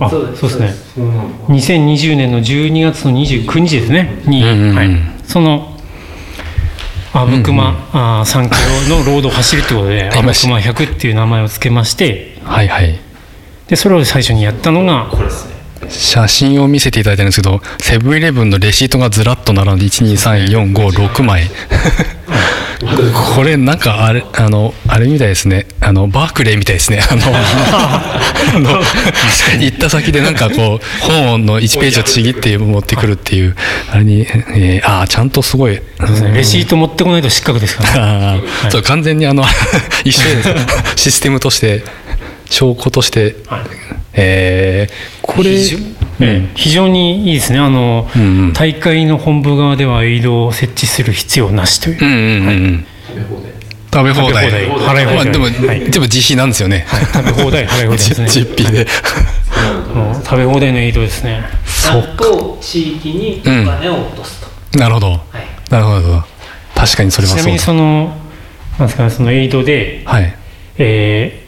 [0.00, 0.40] あそうです。
[0.40, 0.74] そうですね。
[0.94, 1.46] そうなんだ。
[1.48, 4.90] 2020年の12月の29日ですね、に、はい、
[5.24, 5.76] その
[7.12, 13.07] 阿武隈、あー3キロのロードを走るということで、阿武隈100っていう名前を付けまして、はいはい
[13.68, 15.10] でそれを最初にやったのが。
[15.88, 21.48] 写真を見せていただいてるんですけどセブンイレブンのレシートがずらっと並んで12345枚
[23.34, 25.66] これなんかあれあのあれみたいですね。
[25.80, 27.00] あのバークレーみたいですね。
[27.10, 27.14] あ
[28.58, 28.70] の
[29.60, 33.56] 行った先でなんかこう本の1ページをちぎって持ってくるっていう
[33.90, 35.80] あれに、えーああちゃんとすごい。
[36.34, 39.44] レシート持ってこないと失格ですから、ね、そう完全にあの
[40.04, 40.54] 一緒です。
[40.94, 41.82] システムとして
[42.50, 43.60] 証拠として、はい。
[44.14, 45.78] えーこれ非常,、
[46.20, 47.58] ええ非常にいいですね。
[47.58, 48.52] あの、うんうん。
[48.52, 52.86] 大会の本部側ではエイドを設置する必要なしという、うんうんうんうん。
[53.92, 54.50] 食べ放題。
[54.50, 55.06] 払い放題。
[55.06, 55.80] まあ、でも、はい。
[55.80, 58.28] 全部自費なんですよね、食べ放題払い放題ですね。
[58.30, 58.86] 実費で。
[59.94, 61.42] もう食べ放題のエイドですね。
[61.82, 64.40] ちゃんと地域にお金を落とす
[64.72, 65.10] と、なるほど。
[65.10, 65.20] はい。
[65.70, 66.24] なるほど。
[66.74, 67.42] 確かにそれはそうだ。
[67.42, 68.16] ちなみにその
[68.78, 70.34] なんですかねそのエイドで、はい。
[70.78, 71.47] えー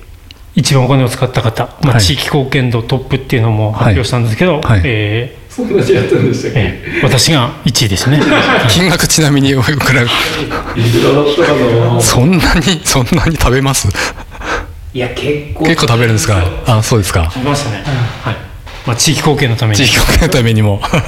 [0.60, 2.00] 一番お金を使った方、まあはい。
[2.02, 4.82] 地域貢献度トップっていうのも発表したんですけど、はい。
[4.84, 6.60] えそんなにやったんでしたっーけ？
[6.60, 8.20] えー私が1位ですね。
[8.68, 10.02] 金額ちなみにおいくら？
[12.00, 13.88] そんなにそんなに食べます？
[14.92, 15.64] いや結構。
[15.64, 16.42] 結構食べるんですか？
[16.66, 17.22] あそうですか。
[17.22, 17.82] ありましたね。
[18.22, 18.36] はい。
[18.86, 20.78] まあ地域貢献のために、地域貢献のためにも。
[20.78, 21.02] はい。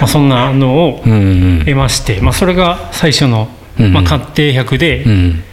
[0.00, 1.58] まあそんなのをうんうん。
[1.60, 5.44] 得まして、まあそれが最初の、うんまあ確定100でうん。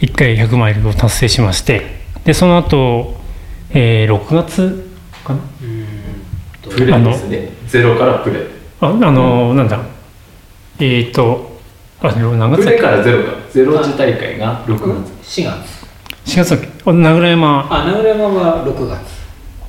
[0.00, 1.97] 1回100マイルを達成しまして、
[2.28, 3.14] でその後、
[3.70, 4.86] えー6月
[5.24, 5.40] かな？
[6.60, 7.48] プレですね。
[7.66, 8.42] ゼロからプレ
[8.82, 9.80] ああのなんだ？
[10.78, 11.58] えっ、と
[12.02, 12.82] あでも何月プだっけ？
[12.82, 13.32] レからゼロか。
[13.50, 14.78] ゼロ時大会が6
[15.22, 15.40] 月。
[15.40, 15.86] 4月。
[16.26, 16.68] 4月だっけ？
[16.84, 17.66] あ名倉山。
[17.70, 19.00] あ名倉山は6月。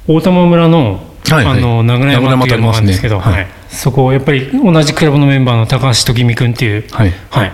[0.06, 1.60] 大玉村の,、はいはい。
[1.60, 3.22] あの名倉山っていう山があるんですけど、ね。
[3.22, 3.48] はい。
[3.69, 7.13] そこやっぱり同じクラブのメンバーの高橋時美君っていう、はい。
[7.30, 7.54] はい、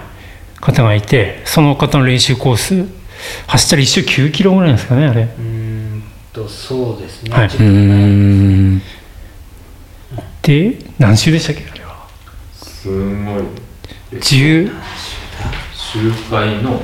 [0.61, 3.04] 方がいてその方の練習コース
[3.47, 5.23] 走ったら一周9キロぐらいですかねあれ。
[5.23, 7.47] うーんとそうですね、はい。
[7.47, 8.81] うーん。
[10.41, 12.07] で何周でしたっけあれは。
[12.53, 13.43] すんごい
[14.19, 14.71] 10
[15.73, 16.81] 周回の。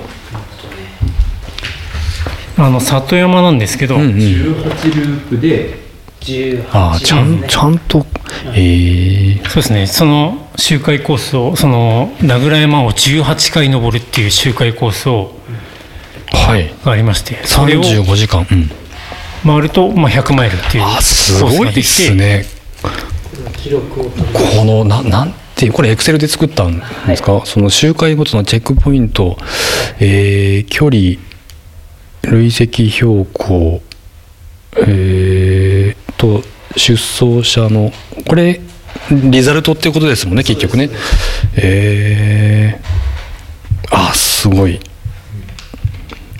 [2.57, 5.81] あの里山なんですけど、うんうん18ループで。
[6.21, 8.05] 18あちゃんちゃんと。
[8.53, 15.40] ええそうですね、その周回コースを、その名倉山を18回登るっていう周回コースをはい
[16.31, 18.47] がありまして、それを35時間。
[18.49, 18.71] うん。
[19.43, 22.45] 回ると、まあ、100マイルっていうコあーすスごいですね。
[23.57, 29.37] 記録を取るこのななんていうこれエクセルで作ったんですか、その周回ごとのチェックポイント、
[29.99, 31.17] えー距離
[32.23, 33.81] 累積標高。
[34.77, 36.43] えーと
[36.77, 37.91] 出走者の
[38.27, 38.61] これ
[39.11, 40.89] リザルトっていうことですもんね結局ね。
[41.57, 44.79] えー、あすごい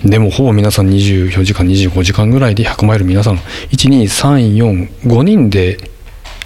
[0.04, 3.38] でもほぼ皆さん24時間25時間ぐらいで100マイル皆さん。
[3.72, 5.78] 12345人で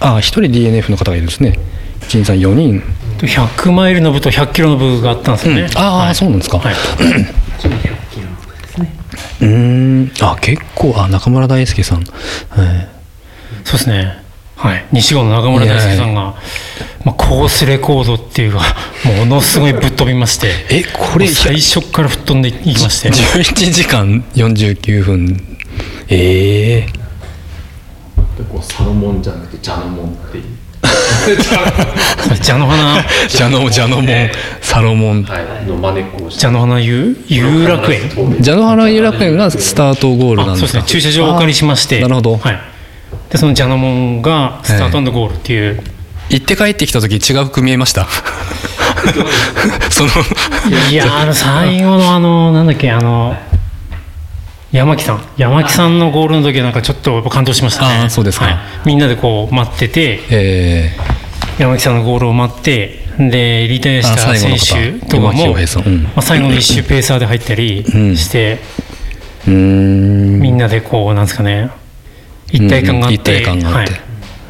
[0.00, 1.58] あ1人 DNF の方がいるんですね。
[2.02, 2.82] 123 4人、
[3.18, 5.62] 100マイルの部と100キロの部があったんですよね。
[5.62, 5.78] うん。
[5.78, 6.14] ああ、はい。
[6.14, 6.96] そうなんですか、はい、100
[8.10, 8.92] キロのことですね
[9.40, 10.12] うーん。
[10.20, 12.06] あ結構あ中村大輔さん、はい。
[13.64, 14.18] そうですね、
[14.56, 16.34] はい、西郷の中村大輔さんが、
[17.04, 18.60] まあ、コースレコードっていうか、
[19.18, 25.58] ものすごいぶっ飛びまして、えこれ最初から吹っ飛んでいきまして、11時間49分
[26.08, 27.06] ええ
[28.50, 30.44] こうサロモンじゃなくてジャノモンっていう。
[32.42, 34.30] 蛇の花、ジャノジャノモン。
[34.60, 35.22] サロモン。
[35.24, 38.00] はいの真似をして蛇の花遊遊楽園。
[38.40, 40.78] ジャノハラ遊楽園がスタートゴールなあんですか？
[40.78, 41.00] そうですね。
[41.00, 41.98] 駐車場をお借りしまして。
[41.98, 42.60] あなるほど、はい、
[43.30, 45.82] でそのジャノモンがスタートゴールっていう、
[46.30, 48.06] 行って帰ってきた時違う服見えました？
[49.90, 50.10] その
[50.90, 53.36] いやーあの最後のあのなんだっけあの
[54.72, 55.22] 山木さん。
[55.36, 57.94] 山木さんのゴールの時はなんかちょっとやっぱ感動しましたね。
[58.02, 58.46] あーそうですか。
[58.46, 60.96] はい、みんなでこう待っててえ
[61.58, 65.54] 山木さんのゴールを待ってでリタイアした選方手とかも、
[65.86, 66.02] うん。
[66.04, 70.40] まあ、最後の一周ペーサーで入ったりうんして、ー、うーん。
[70.40, 71.70] みんなでこうなんですかね
[72.50, 73.92] 一体感があって,、うん一体感があって。
[73.92, 74.00] はい、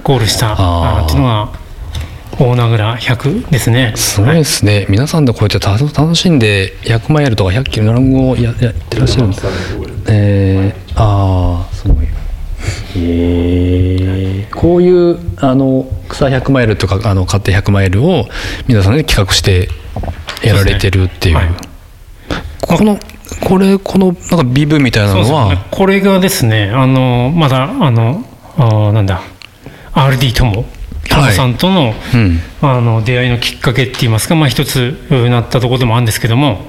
[0.03, 0.59] ゴールしたあー。
[0.59, 1.67] あーっていうのが
[2.39, 3.93] 大名倉100ですね。
[3.97, 9.47] すごいですね、皆さんでこうやって楽楽しんで100マイルとか100キロランゴをややってらっしゃるんです。
[10.09, 12.07] えー、ああすごい。
[12.97, 18.27] えー、こういうあの草100マイルとかあの勝手100マイルを
[18.67, 19.69] 皆さんで企画して
[20.43, 21.37] やられてるっていう。
[21.37, 22.79] そうですね。
[22.79, 22.99] この
[23.41, 25.67] これこのなんかビブみたいなのは？
[25.71, 28.25] これがですねあのまだあの
[28.57, 29.21] あーなんだ
[29.93, 30.65] RD とも
[31.09, 32.41] タモさんとの,、うん。
[32.63, 36.67] あの出会いのきっかけって言いますか、まあ、一つうなったところでもあるんですけども、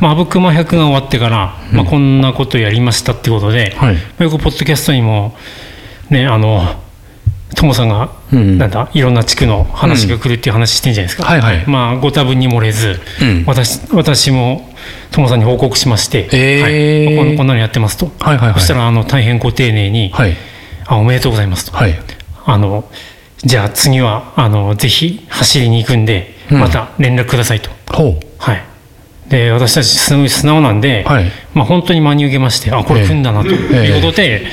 [0.00, 3.94] まあ、阿武隈100が終わってから、まあ、こんなことやりましたってことで、はい。
[3.94, 5.36] まあよくポッドキャストにも
[6.10, 6.60] ねあの
[7.54, 8.58] トモさんが、うん。
[8.58, 11.66] なんだいろんな地区の話が来るっていう話してんじゃないですか、はいはい。
[11.66, 13.44] まあご多分に漏れず、うん。
[13.46, 14.68] 私私も
[15.10, 17.06] トモさんに報告しまして、えー。
[17.10, 17.16] はい。
[17.16, 18.60] こんこんなのやってますと、はいはいはい。
[18.60, 20.36] そしたらあの大変ご丁寧に、はい。
[20.86, 21.94] あおめでとうございますと、はい。
[22.44, 22.88] あの
[23.38, 26.60] じゃあ次はあのぜひ走りに行くんで、うん。
[26.60, 27.70] また連絡くださいと。
[28.38, 28.62] はい。
[29.30, 31.30] で私たちすごい素直なんで、はい。
[31.54, 33.56] まあ、本当に真に受けましてあこれ組んだなとええ
[33.96, 34.46] いうことで、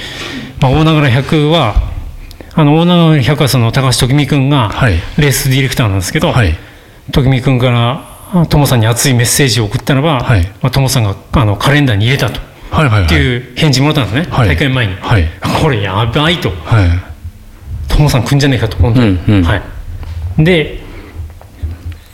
[0.60, 1.95] まあ、大長100は
[2.56, 4.94] あの大長100はその高橋時美君がはい。
[5.18, 6.56] レースディレクターなんですけど、はい。
[7.12, 10.44] 時美君からあトモさんに熱いメッセージを送ったらば、はい。
[10.62, 12.40] まあ、トモさんがあのカレンダーに入れたと。
[12.72, 13.06] はいはいはい。
[13.06, 14.48] っていう返事もらったんですね、はい。
[14.48, 15.30] 大会前に、はい。
[15.62, 16.90] これやばいと、はい。
[17.88, 19.08] トモさん来んじゃねえかと、本当に。
[19.08, 19.44] うんうん。
[19.44, 20.80] はい、で、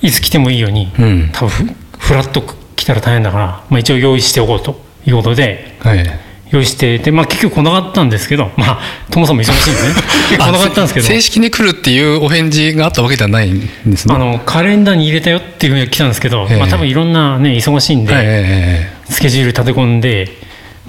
[0.01, 1.29] いつ来てもいいように、うん。
[1.31, 2.41] 多分フフラット
[2.75, 8.79] 来たら大変だから、まあ、一応用意しておこうということではい用意してで、まあ、結局来なかったんですけどまあ
[9.09, 9.87] トモさんも忙しいんでね。
[10.37, 11.07] 来なかったんですけど。
[11.07, 14.15] 正式に来るっていうお返事があったわけじゃないんですね。
[14.15, 16.57] あのカレンダーに入れたよっていうふうには来たんですけど、ええ。
[16.57, 20.29] まあ、多分いろんなね忙しいんで、はいえスケジュール立て込んで、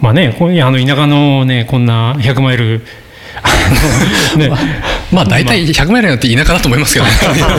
[0.00, 2.78] まあね、こういうあの田舎のね、こんな100マイル、
[4.36, 4.50] ね、え
[5.12, 7.12] まあ大体100マイルなんて田舎だと思いますけどね。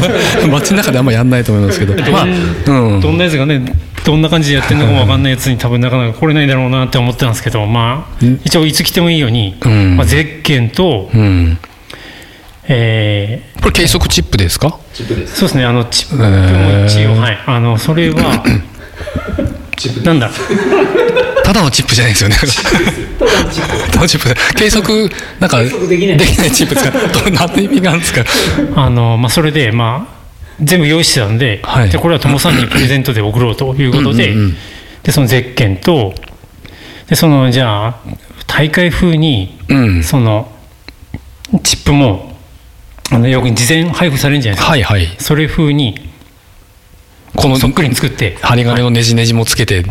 [0.49, 1.95] 街の中であんまやんないと思いますけど。
[2.11, 2.99] まあうん。
[3.01, 3.61] どんなやつがね、
[4.05, 9.95] どんな感じでやってるのかも分かんないやつに、多分なかなか来れないだろうなって思ってたんですけど、まあ、一応、いつ来てもいいように、うん。
[9.97, 11.57] まあ、ゼッケンと、うん。
[12.65, 14.79] えこれ計測チップですか？
[14.93, 15.35] チップでーす。
[15.35, 16.23] そうですね、あのチップも
[16.85, 18.41] 一応、はい、あのそれは、
[19.75, 20.29] チップなんだ、
[21.43, 22.37] ただのチップじゃないですよね。
[23.19, 25.09] ただのチップ計測
[25.41, 26.19] なんか計測できない。
[26.51, 26.97] チップですか？
[27.25, 28.23] ど何の意味があるんですか？
[28.77, 30.22] あのまあ、それで、まあ、
[30.63, 31.89] 全部用意してたんで,、はい。
[31.89, 34.55] でこれは友さんにプレゼントで送ろうということでうんうんうん。
[35.03, 36.13] でそのゼッケンと
[37.07, 37.99] でそのじゃあ
[38.47, 40.03] 大会風にうん。
[40.03, 40.51] その
[41.63, 42.37] チップも
[43.11, 45.07] あのよく事前配布されるんじゃないですか、はいはい。
[45.19, 46.13] それ風に
[47.35, 49.83] このそっくりに作って、針金のねじねじもつけて。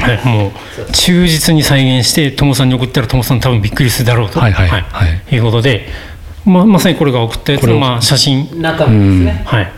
[0.00, 0.52] はい、もう
[0.92, 4.68] 忠実に再現して友さんに送ったら友さん多分びっくりするだろうと、はいはい。
[4.68, 4.78] は
[5.30, 5.34] い。
[5.34, 5.38] い。
[5.38, 5.86] うことで、
[6.46, 9.72] ままさにこれが送ったやつの、まあ、写真、中身ですね、はい、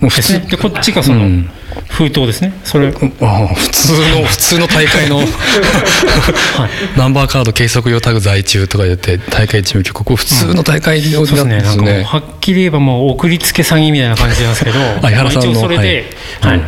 [0.00, 1.50] もう普通こっちがそのうん。
[1.88, 2.88] 封筒ですね、それ。
[2.88, 5.20] ああ普通の普通の大会の
[6.96, 16.58] ナンバーカード計測用タグ在中とか言って大会チーム曲これ普通の大会のそうですね、やつですなんかもうねはっきり言えばもう送りつけ詐欺みたいな感じなんですけど、原さんのまあ一応それで、ははい。
[16.58, 16.62] い、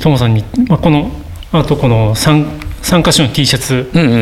[0.00, 1.10] トモさんに、まあ、この、
[1.52, 2.46] あとこの 3,
[2.82, 4.20] 三箇所の T シャツ、うんうんうんう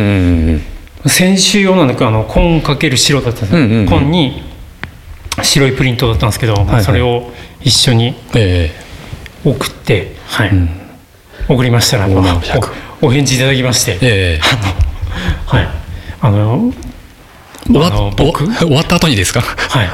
[0.52, 0.62] ん
[1.04, 3.86] 先週用なんだけど、あの紺かける白だったんですよ、うんうんうん。
[3.86, 4.51] 紺に
[5.42, 7.30] 白いプリントだったんですけど、はいそれを
[7.60, 8.70] 一緒にえ
[9.44, 10.54] 送って、はい。
[10.54, 10.68] ん。
[11.48, 12.72] 送りましたら、おまあ100
[13.02, 14.38] おお返事いただきまして、ええ。
[14.38, 14.40] え
[15.46, 15.68] はい、
[16.20, 16.72] あの
[17.66, 19.40] 終わあの僕終わった後にですか？
[19.40, 19.92] はい、あ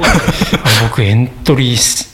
[0.82, 2.08] の僕エントリー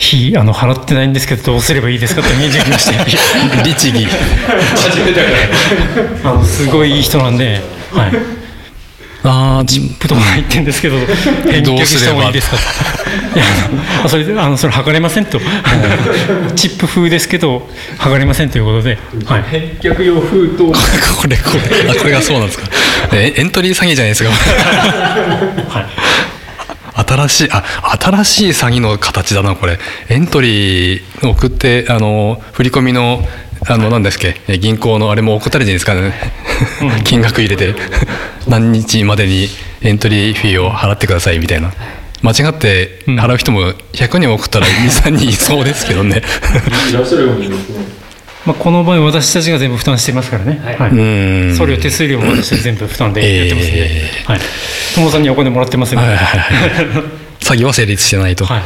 [0.00, 3.64] 費あの払ってないんですけどどうすればいいですかって返事が来まして。
[3.64, 4.06] 律儀。
[4.76, 5.30] 初めてだか
[6.24, 6.30] ら。
[6.30, 7.60] あのすごいいい人なんで、
[7.92, 8.12] はい、
[9.24, 12.56] ああチップとか入ってんですけど返却した方がいいですか？
[12.56, 12.62] と
[13.38, 15.40] いやそれであのそれ測れませんと。
[16.54, 20.62] チップ風ですけど測れませんということで、はい、返却用封筒。
[21.20, 21.52] これこ
[21.84, 21.90] れ。
[21.90, 22.68] あこれがそうなんですか。
[23.12, 24.30] えエントリー詐欺じゃないですか。
[27.06, 27.64] 新しいあ
[28.00, 29.78] 新しい詐欺の形だなこれ。
[30.08, 33.26] エントリー送ってあの振り込みの
[33.66, 34.40] あの何ですっけ？
[34.48, 36.12] え銀行のあれも送ったらいいんですかね、
[37.04, 37.74] 金額入れて。
[38.46, 39.48] 何日までに
[39.82, 41.72] エントリーフィーを払ってくださいみたいな。
[42.22, 46.22] 間違って払う人も100人送ったら23人いそうですけどね。
[46.90, 47.84] いらっしゃるようにですね
[48.46, 50.90] まあ、この場合私たちが全部負担してますからね、はい。
[50.90, 50.94] う
[51.52, 51.54] ん。
[51.56, 54.40] 送料手数料も私たち全部負担でやってますんで、えはい、
[54.94, 57.04] 友さんにお金もらってますよね、はいはいはい。
[57.40, 58.62] 詐欺は成立してないと、はい。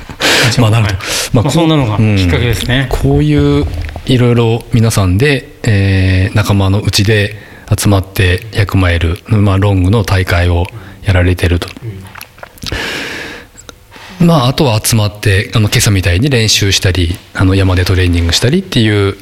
[0.60, 1.04] まあなるほどはい。
[1.34, 2.86] まあまあそんなのがきっかけですね。
[2.88, 3.66] こういう
[4.08, 7.36] いろいろ皆さんで、えー仲間のうちで
[7.76, 10.66] 集まって100マイル、まあ、ロングの大会を
[11.02, 11.68] やられてると。
[14.20, 19.16] まあ、あとは集まってあの今朝みたいに練習したりあの山でトレーニングしたりっていう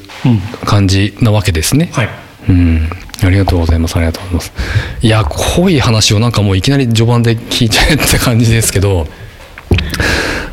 [0.64, 1.90] 感じなわけですね。
[1.92, 2.08] はい
[2.48, 2.88] うん、
[3.22, 3.96] ありがとうございます。
[3.96, 4.52] ありがとうございます。
[5.02, 9.06] いや、濃い話をなんかもういきなり序盤で聞いちゃえって感じですけど、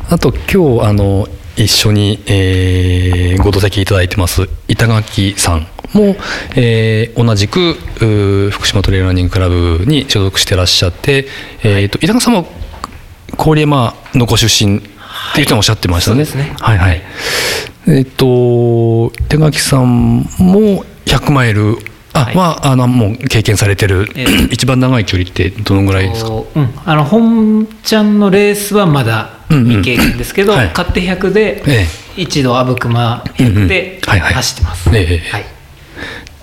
[0.08, 6.16] あと今日あの一緒に、えーご同席いただいてます板垣さんも、
[6.56, 7.74] えー同じく
[8.50, 11.26] 福島トレイルランニングクラブに所属してらっしゃって、
[11.62, 12.46] えーと板垣さんも
[13.36, 14.80] 郡山のご出身っ
[15.34, 16.24] ていう人もおっしゃってましたね。
[16.24, 17.02] そうですねはいはい。
[17.88, 21.76] えっと手垣さんも100マイル
[22.14, 22.36] あ、はい。
[22.36, 24.26] はあのもう経験されてる、ええ。
[24.50, 26.30] 一番長い距離ってどのぐらいですか？
[26.30, 29.82] こううん、あの本ちゃんのレースはまだうんうん。
[29.82, 30.68] 未経験ですけど、はい。
[30.68, 31.86] 勝手100でえ
[32.16, 34.34] 一度阿武隈うんうん100ではいはい。
[34.34, 35.44] 走ってます、ええはい。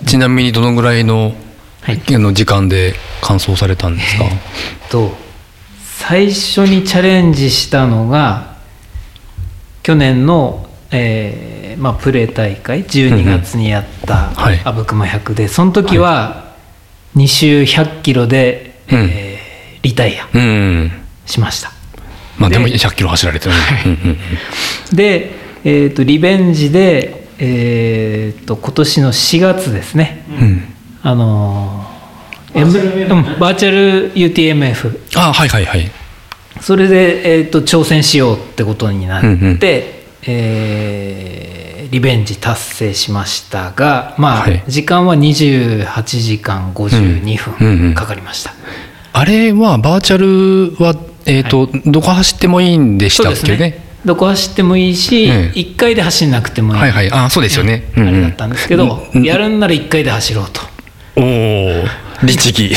[0.06, 1.34] ちなみにどのぐらいの
[1.80, 2.00] はい。
[2.14, 4.24] あの時間で完走されたんですか？
[4.90, 5.16] と
[5.80, 8.56] 最初にチャレンジしたのが
[9.82, 14.60] 去年の、えーまあ、プレー大会12月にやったはい。
[14.64, 16.54] 阿武隈100でその時は
[17.16, 18.98] 2周100キロで、うん。
[19.10, 19.42] えー
[19.82, 20.92] リタイアうん。
[21.26, 21.70] しました。
[22.38, 23.54] まあでもで100キロ走られてる、
[24.92, 25.30] で、
[25.64, 30.62] えー、とリベンジで、えー、と今年の4月ですね、うん。
[31.02, 31.86] あの
[32.54, 35.90] バーチャル UTMF あはいはいはい。
[36.60, 44.64] それで、えー、と挑戦しようってことになって、うんうんえーリベンジ達成しましたがまあ、はい。
[44.66, 47.78] 時間は28時間52うんうんうん。
[47.90, 48.54] 分かかりました、
[49.12, 50.94] あれはバーチャルは、
[51.26, 53.84] えーとどこ走ってもいいんでしたっけね？
[54.06, 55.58] どこ走ってもいいし、ええ。
[55.58, 57.10] 1回で走んなくてもいい、はいはい。
[57.12, 58.08] あそうですよね、うんうん。
[58.08, 59.22] あれだったんですけど、うん。
[59.22, 60.62] やるんなら1回で走ろうと。
[61.16, 61.84] おお
[62.24, 62.72] 律儀、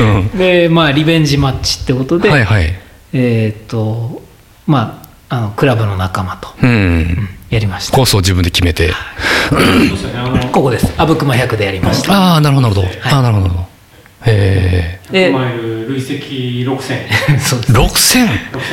[0.00, 2.74] う んでまあリベンジマッチってことで、はいはい。
[3.12, 4.22] えーっと
[4.66, 7.28] まああのクラブの仲間とうん。
[7.50, 7.96] やりました。
[7.96, 8.92] コースを自分で決めて。
[10.52, 10.92] ここです。
[10.98, 12.12] 阿武隈100でやりました。
[12.12, 13.68] ああなるほどなるほど、ああなるほど。
[14.26, 17.72] へでマイル累積6000 そうです。
[17.72, 18.72] え6000 6000なんです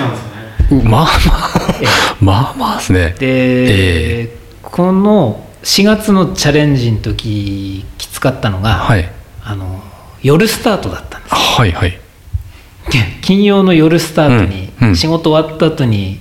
[0.73, 0.83] よね。
[0.83, 1.75] まあまあ
[2.19, 3.15] まあまあですね。
[3.19, 9.09] で、えこの4月のチャレンジの時きつかったのが、はい。
[9.43, 9.81] あの
[10.21, 11.99] 夜スタートだったんですはいはい。
[13.21, 14.95] 金曜の夜スタートに、うんうん。
[14.95, 16.19] 仕事終わった後に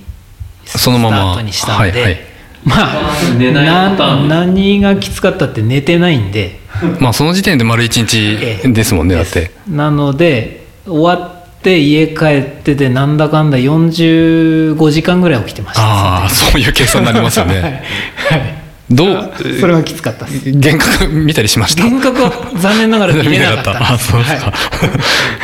[0.65, 1.17] そのまま。
[1.17, 2.19] スタートにしたんで、はいはい。
[2.63, 6.59] まあ何がきつかったって寝てないんで。
[6.99, 8.67] まあその時点で丸一ええ。
[8.67, 9.51] 日ですもんねだって。
[9.69, 15.83] なので終わって家帰ってでなんだかんだ45時間ぐらい起きてました。
[15.83, 17.55] ああそういう計算になりますよ はい。
[17.55, 17.83] ね
[18.29, 18.55] はい。
[18.91, 20.49] どうそれがきつかったです。
[20.51, 21.83] 幻覚見たりしました？
[21.85, 24.53] 幻覚は残念ながら見れなかったん あそうですか、はい。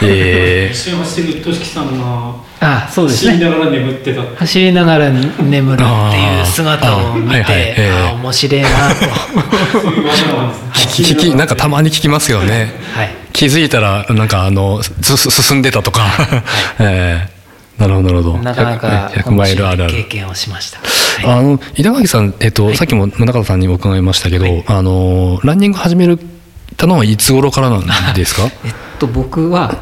[0.04, 2.34] え一緒に走ってるとしきさんが
[2.64, 3.32] あそうですね。
[3.34, 4.22] 走りながら眠ってた。
[4.22, 7.56] って走りながら眠るっていう姿を見てあ、はいはい。
[7.60, 7.92] ええ。
[8.12, 8.76] あ面白いなと。
[10.74, 12.72] 聞き聞きなんかたまに聞きますけどね。
[12.94, 13.10] はい。
[13.34, 16.06] 気づいたらなんかあのすす進んでたとか、
[16.80, 17.42] えー
[17.82, 18.38] なるほどなるほど。
[18.38, 19.94] なかなか100マイルあるある。
[19.94, 20.78] 面白い経験をしました、
[21.28, 21.40] はい。
[21.40, 26.08] あの稲垣さん、えっとさっきも宗像さんにも伺いましたけど、あのランニング始め
[26.78, 28.44] たのはいつ頃からなんですか？
[28.64, 29.78] えっと僕は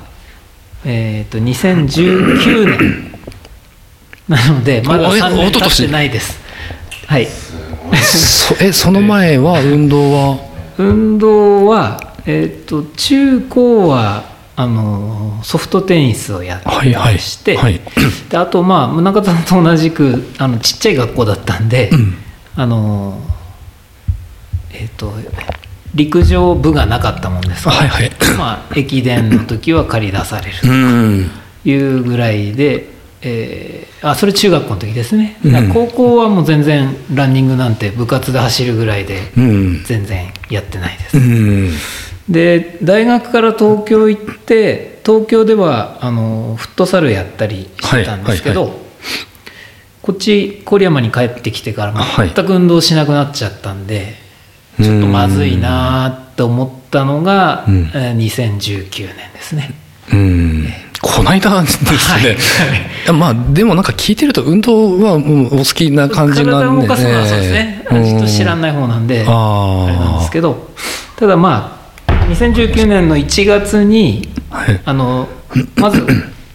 [0.86, 3.10] えっと2019年。
[4.30, 6.40] なのでまだおえ3年経ってないです。
[7.08, 7.28] はい。
[7.96, 10.38] そえその前は運動は？
[10.78, 14.24] 運動はえっと中高は
[14.56, 17.14] あのソフトテニスをやってはいはい。
[17.16, 17.82] まして、はい。
[18.30, 22.18] であとまあ宗像さんと同じくあのちっちゃい学校だったんで、ん。
[22.56, 23.20] あの
[24.72, 25.14] えっ、と
[25.96, 27.72] 陸上部がなかったもんですか？
[27.72, 28.12] ら、はいはい。
[28.38, 31.32] まあ駅伝の時は借り出されるうん。
[31.64, 32.88] というぐらいで、
[33.22, 35.38] えーあそれ中学校の時ですね、
[35.74, 39.84] 高校はもう全然ランニングなんて部活で走るぐらいでうん。
[39.84, 41.72] 全然やってないです、うん。
[42.30, 48.74] で大学から東京行って東京ではあのフットサルやったりしてたんですけど、はい。
[50.02, 52.32] こっち郡山に帰ってきてからはい。
[52.34, 54.14] 全く運動しなくなっちゃったんで、
[54.82, 57.92] ちょっとまずいなと思ったのが、うん。
[57.94, 59.74] えー2019年ですね。
[60.12, 60.68] うん。
[61.02, 62.38] こないだですね、
[63.08, 63.14] はい。
[63.14, 70.70] まあでもなんか聞いてると運動はうんお好きな感じなんで体を動かすのはそうですね、ええちょっと知らない方なんで、あれなんですけど。
[71.16, 74.82] ただまあ2019年の1月にはい。
[74.84, 75.28] あの
[75.76, 76.06] まず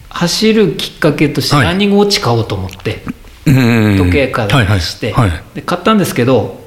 [0.09, 1.65] 走るきっかけとしてはい。
[1.65, 3.03] ランニングウォッチ買おうと思って、
[3.47, 3.97] うん。
[3.97, 5.31] 時計から出して、はい。
[5.31, 5.43] はい。
[5.55, 6.65] で買ったんですけど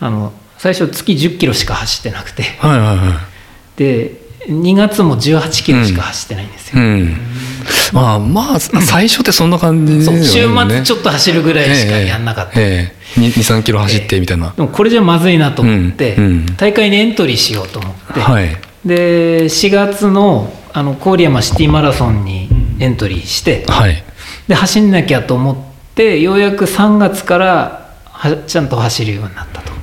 [0.00, 0.32] あの
[0.64, 2.42] 最初月1 0キロしか走ってなくて。
[2.58, 2.96] はいはいはい。
[2.96, 3.16] はい
[3.76, 7.16] で2月も1 8キロしか走ってないんですよ、うん。
[7.92, 10.22] まあまあ最初ってそんな感じね。
[10.22, 16.56] 週末ちょっと走るぐらいしかやんなかった、ええ23キロ走ってみたいな、でもこれじゃまずいなと思って、うんうん。
[16.56, 18.54] 大会にエントリーしようと思って、はい。
[18.84, 22.50] で4月のあの郡山シティマラソンに
[22.80, 24.04] エントリーして、はい。
[24.46, 25.56] で走んなきゃと思っ
[25.94, 29.72] てようやく3月からはちゃんと走るようになったと。
[29.72, 29.73] うん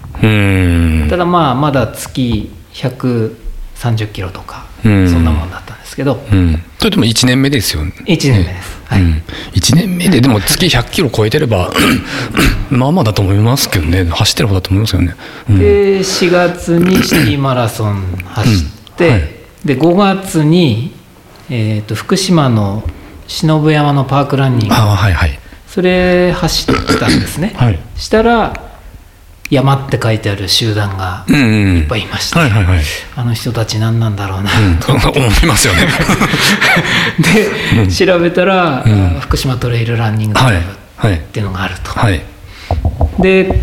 [1.10, 5.10] ただまあまだ月130キロとか、うん。
[5.10, 6.24] そんなもんだったんですけど。
[6.32, 6.64] うん。
[6.78, 7.94] それでも1年目ですよね。
[8.06, 9.02] 1年目です、はい。
[9.02, 11.72] うん、1年目ででも月100キロ超えてれば
[12.70, 14.06] まあまあだと思いますけどね。
[14.06, 15.16] 走ってる方だと思いますよね、
[15.50, 15.60] うん。
[15.60, 18.50] で4月にシティマラソン走
[18.92, 19.14] って、うん。
[19.14, 19.22] はい。
[19.66, 20.94] で5月に、
[21.50, 22.84] えー、と福島の
[23.28, 24.74] 忍山のパークランニング。
[24.74, 25.40] ああはいはい。
[25.68, 27.80] それ走ったんですね、はい。
[27.96, 28.71] したら
[29.52, 32.80] 山って書いてある集団がいっぱいいまして、はいはいはい、
[33.16, 34.80] あの人たち何なんだろうな、うん、
[35.12, 35.88] 思いますよね。
[37.86, 39.20] で調べたら、ん。
[39.20, 42.22] 福島トレイルランニングクラブっていうのがあると、はい。
[43.20, 43.62] で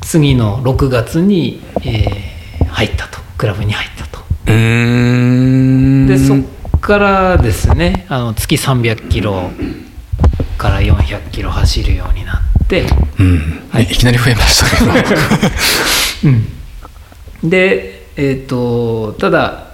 [0.00, 2.38] 次の6月に、えー
[2.78, 3.18] 入ったと。
[3.36, 4.18] クラブに入ったと。
[4.46, 9.50] でそっからですねあの月300キロ
[10.56, 12.47] から400キロ走るようになって、
[13.18, 14.90] うん、い、きなり増えましたけど。
[17.42, 19.68] うん、でえっ、とただ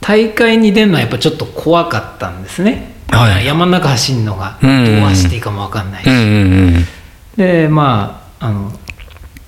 [0.00, 3.46] 大会に出るのはやっぱちょっと怖かったんですね、はい。
[3.46, 4.84] 山の中走るのがうん。
[4.84, 6.84] どう走っていいかも分かんないし、うんうんうん。
[7.36, 8.72] でまああの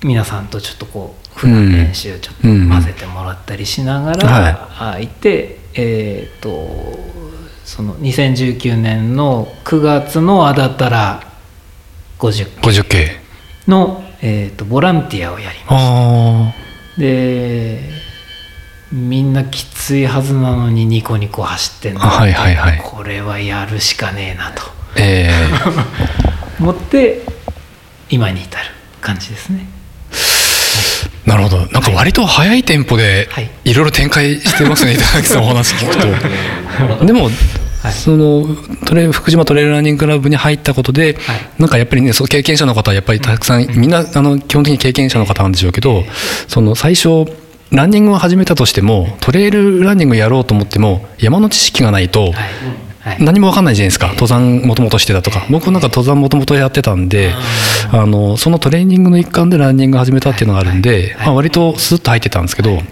[0.02, 6.70] 皆さんとちょっとこう普段練習ちょっと混ぜてもらったりしながら、あいてえっ、と
[7.64, 11.25] その2019年の9月のあだたら
[12.18, 13.10] 50 50系
[13.66, 16.54] の、えー、とボランティアをやりまあ
[16.94, 17.80] すで
[18.92, 22.80] みんなきついはずなのにニコニコ走ってんの、はいはいはい。
[22.82, 24.62] これはやるしかねえなと。
[24.62, 25.30] あえ
[26.60, 27.22] 思って
[28.08, 28.64] 今に至る
[29.00, 29.66] 感じですね。
[30.12, 31.66] ー、なるほど。
[31.66, 33.50] なんか割と速いテンポではい。
[33.64, 37.04] いろいろ展開してますね板垣さんお話聞くと。
[37.04, 37.28] でも
[37.82, 37.92] はい。
[37.92, 38.46] その
[38.86, 41.50] トレ福島トレイルランニングクラブに入ったことで、はい。
[41.58, 46.04] なんかやっぱりねその経験者の方はやっぱりたくさん、みんなあの基本的に経験者の方なんでしょうけど、
[46.48, 47.26] その最初
[47.70, 52.32] ランニングを始めたとしてもトレイルランニングやろうと思っても山の知識がないと、
[53.20, 54.08] 何も分かんないじゃないですか。
[54.08, 55.46] 登山もともとしてたとか。
[55.50, 57.32] 僕なんか登山もともとやってたんで
[57.92, 62.82] あのそのトレーニングの一環でランニング始めたっていうのがあるんで、まあ、割とスッと入ってたんですけど、はい。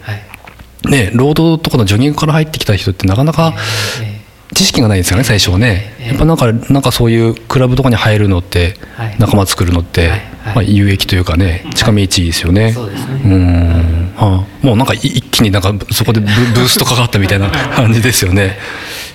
[0.89, 3.55] ね、ロードとかのジョギングから入ってきた人ってなかなか
[4.03, 4.14] え
[4.55, 5.95] 知識がないですよね最初はね。
[6.01, 6.09] ええ。
[6.11, 9.17] やっぱなんかなんかそういうクラブとかに入るのってはい。
[9.19, 10.11] 仲間作るのって
[10.55, 12.73] まあ有益というかね近道ですよね。
[12.73, 13.21] そうですね。
[13.25, 14.13] うん。
[14.19, 18.59] あもうなんかい一気になんかそこでブブーストかかったみたいな 感じですよね。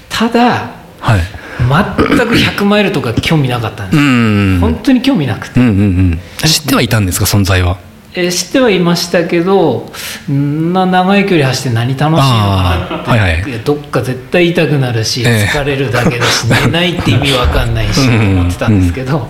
[0.10, 1.22] ただはい。
[1.60, 4.60] 全く100マイルとか興味なかったんですうよ、ん。
[4.62, 5.60] 本当に興味なくて。
[5.60, 6.20] うんうんうん。
[6.48, 7.78] 知ってはいたんですか存在は？
[8.14, 9.88] えー知ってはいましたけど
[10.32, 13.52] んな長い距離走って何楽しいのかなって、はいはい。
[13.52, 15.48] やどっか絶対痛くなるし、ええ。
[15.52, 19.28] 疲れるだけだし寝ないって意味わかんないし思ってたんですけど、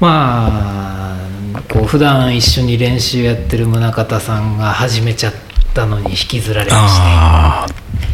[0.00, 1.16] ま
[1.54, 5.34] あこう普段一緒に練習やってる宗像さんが始めちゃっ
[5.72, 7.66] たのに引きずられまして、あ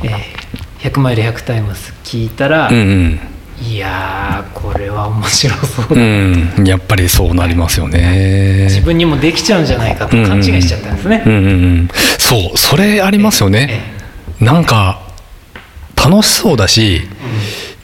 [0.04, 3.20] えー100マイル100タイムス聞いたら、あうん
[3.62, 8.64] いやーこれは面白そううだ、んうんやっぱりそうなりますよね。
[8.64, 11.22] 自分にもできちゃうんじゃないかと勘違いしちゃったんですね。
[11.26, 11.48] うんうんう
[11.82, 11.88] ん
[12.18, 13.80] そうそれありますよね。
[14.40, 15.00] なんか
[15.96, 17.02] 楽しそうだし、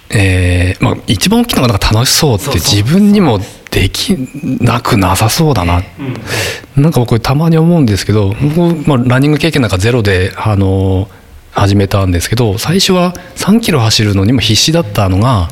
[0.08, 3.38] えーまあ、一番大きいのがなんか楽しそうって自分にも
[3.70, 4.16] でき
[4.62, 5.82] なくなさそうだな、
[6.76, 11.10] なんか僕たまに思うんですけど僕、まあ、ランニング経験なんかゼロで、あの
[11.56, 15.48] 始めたんですけど最初は3キロ走るのにも必死だったのが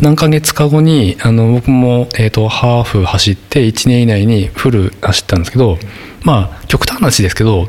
[0.00, 5.78] 何ヶ月か後にあの僕も、えー、とハーフ走って1年以内にフル走ったんですけど
[6.22, 7.66] まあ極端な話ですけど、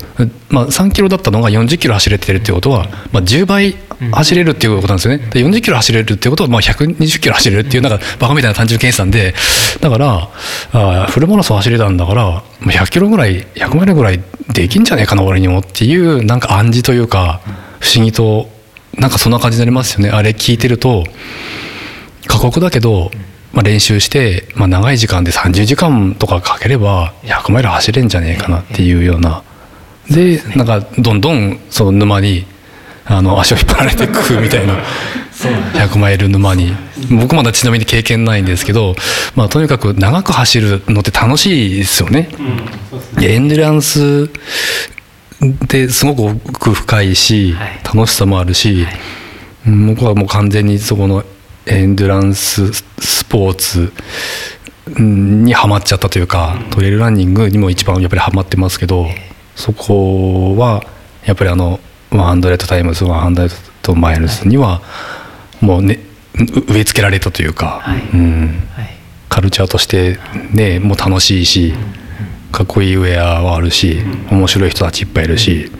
[0.49, 3.75] まあ、3キロだったのが40キロ走れてるっていうことは、まあ、10倍
[4.11, 5.29] 走れるっていうことなんですよね。
[5.29, 9.33] で40キロ走れるっていうことは、まあ、120キロ走れるっていうなんかバカみたいな単純計算で。
[9.81, 10.29] だから
[10.71, 14.21] あーフルマラソン走れたんだからまあ100キロぐらい100マイルぐらい
[14.53, 17.41] できんじゃねえかな俺にもっていうなんか暗示というか
[17.79, 18.49] 不思議と
[18.97, 20.09] なんかそんな感じになりますよね。
[20.09, 21.05] あれ聞いてると
[22.27, 23.11] 過酷だけど、
[23.53, 29.43] まあ、練習して、まあ、長い時間で30時間とかかければ100マイル走れんじゃねえかなっていうような。
[30.09, 32.45] でなんかどんどんその沼に
[33.05, 34.75] あの足を引っ張られていくみたいな。
[35.73, 36.73] 100マイル沼に。
[37.09, 38.95] 僕まだちなみに経験ないんですけど、
[39.35, 42.29] まあ、とにかく長く走るのって楽しいですよね。
[43.17, 44.29] でエンデュランス
[45.67, 47.79] ですごく奥深いし、はい。
[47.83, 48.85] 楽しさもあるし、
[49.65, 51.23] うん僕はもう完全にそこの
[51.65, 53.91] エンデュランススポーツ
[54.97, 59.07] うんにはまっちゃったというか、トレイルランニングにも一番やっぱりはまってますけど、
[59.55, 60.83] そこは
[61.25, 61.79] やっぱりあの
[62.11, 64.81] 100 Times 100 Miles には
[65.61, 65.99] もうね
[66.35, 68.01] う植え付けられたというか、はい。
[68.13, 68.89] うん、はい。
[69.29, 70.17] カルチャーとして
[70.51, 71.73] ねもう楽しいし
[72.51, 73.99] かっこいいウェアはあるし
[74.31, 75.71] 面白い人たちいっぱいいるし、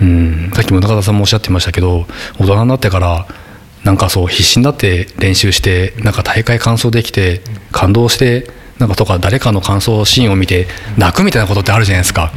[0.00, 2.06] うん、さっきも中田さんもおっしゃってましたけど
[2.38, 3.26] 大人になってから
[3.88, 7.40] なんかそう必死になって練習してなんか大会完走できて
[7.72, 10.66] 感動してなんかとか誰かの完走シーンを見て
[10.98, 12.30] 泣くみたいなことってあるじゃないですか、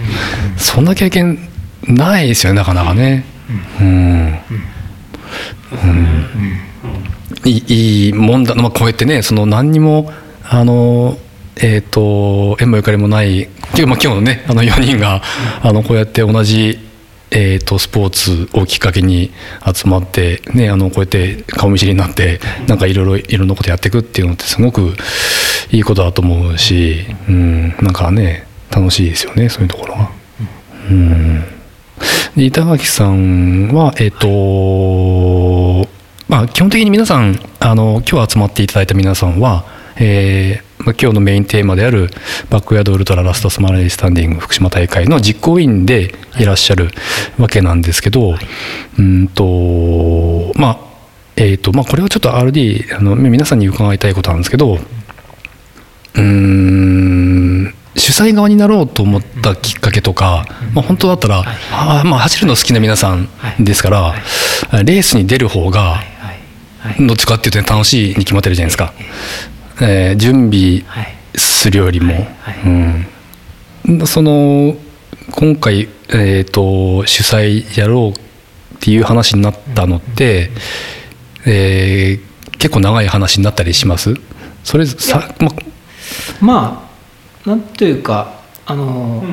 [0.58, 1.50] そんな経験
[1.84, 3.26] ないですよねなかなかね。
[3.82, 4.40] うん。
[7.44, 10.10] いいいいもんだ、まあ、こうやってねその何にも
[10.50, 11.18] あの
[11.58, 13.42] えー、と縁もゆかりもない。
[13.42, 15.22] 今日,、まあ、今日のねあの4人が、
[15.62, 16.80] あのこうやって同じ、
[17.32, 19.32] えー、とスポーツをきっかけに
[19.74, 24.94] 集まって、ね、あのこうやって顔見知りになってなんかいろいろいろんなことやっていくっていうのってすごく
[25.72, 30.12] いいことだと思うし、うん、なんかね楽しいですよねそういうところが。
[30.90, 31.44] うん
[32.36, 35.88] で板垣さんはえっ、と
[36.28, 39.66] まあ基本的に皆さんあの今日集まっていただいた皆さんは、
[39.98, 42.10] えー、今日のメインテーマである
[42.50, 46.90] バックヤードウルトララストスマイルスタンディング福島大会の実行委員でいらっしゃる
[47.38, 48.36] わけなんですけど、
[48.98, 50.80] うんとまあ
[51.36, 63.28] えーとまあ、これはちょっと RD あの皆さんに伺いたいことなんですけどうーん主催側になろうと思ったきっかけとか、まあ、本当だったら、あまあ、走るの好きな皆さん
[63.60, 64.16] ですから、
[64.84, 66.02] レースに出る方が
[67.00, 68.94] どっちかっていうと楽しいに決まってるじゃないですか、
[69.82, 72.26] えー準備はいするよりも、はい
[73.88, 74.76] うん、その
[75.32, 78.20] 今回、えー、と主催やろう
[78.76, 80.50] っていう話になったのって、
[81.46, 84.14] えー結構長い話になったりします？
[84.64, 85.50] それさ、ま
[86.40, 86.90] ま
[87.46, 89.24] あなんというかあの、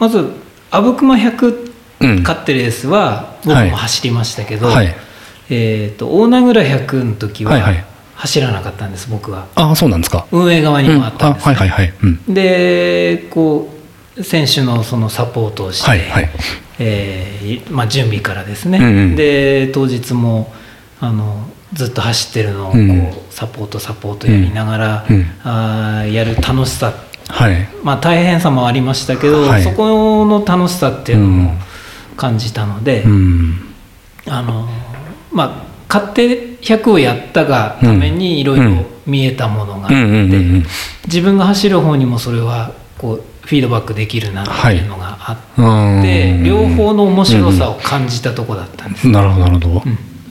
[0.00, 0.28] まず
[0.72, 2.22] 阿武隈100うん。
[2.22, 3.70] 勝ってるレースは僕はい。
[3.70, 4.92] も走りましたけど、はい。
[5.50, 7.84] えー、と大名倉100の時ははいはい
[8.22, 9.46] 走らなかったんです僕は。
[9.56, 13.74] ああそうなんですか、運営側にうんもあったんです、あはいはいはい、うん、でこ
[14.16, 16.30] う選手のそのサポートをして、はいはい。
[16.78, 19.16] えーいまあ、準備からですね、うんうん。
[19.16, 20.52] で当日も
[21.00, 25.26] あのずっと走ってるのをこう、うんサポートサポートやりながら、うん。
[25.42, 26.92] あーやる楽しさ。
[27.28, 27.68] はい。
[27.82, 29.62] まあ大変さもありましたけど、はい。
[29.62, 31.38] そこの楽しさっていうのうん。
[31.44, 31.54] も
[32.16, 33.74] 感じたので、うん。
[34.28, 34.68] あの
[35.32, 40.66] まあ勝手100をやったがためにいろいろ見えたものがあって、うんうんうんうん
[41.04, 46.44] 自分が走る方にもそれはこうフィードバックできるなっていうのがあって、うん。
[46.44, 49.82] 両方の面白さを感じたとこだったんです、なるほどなるほ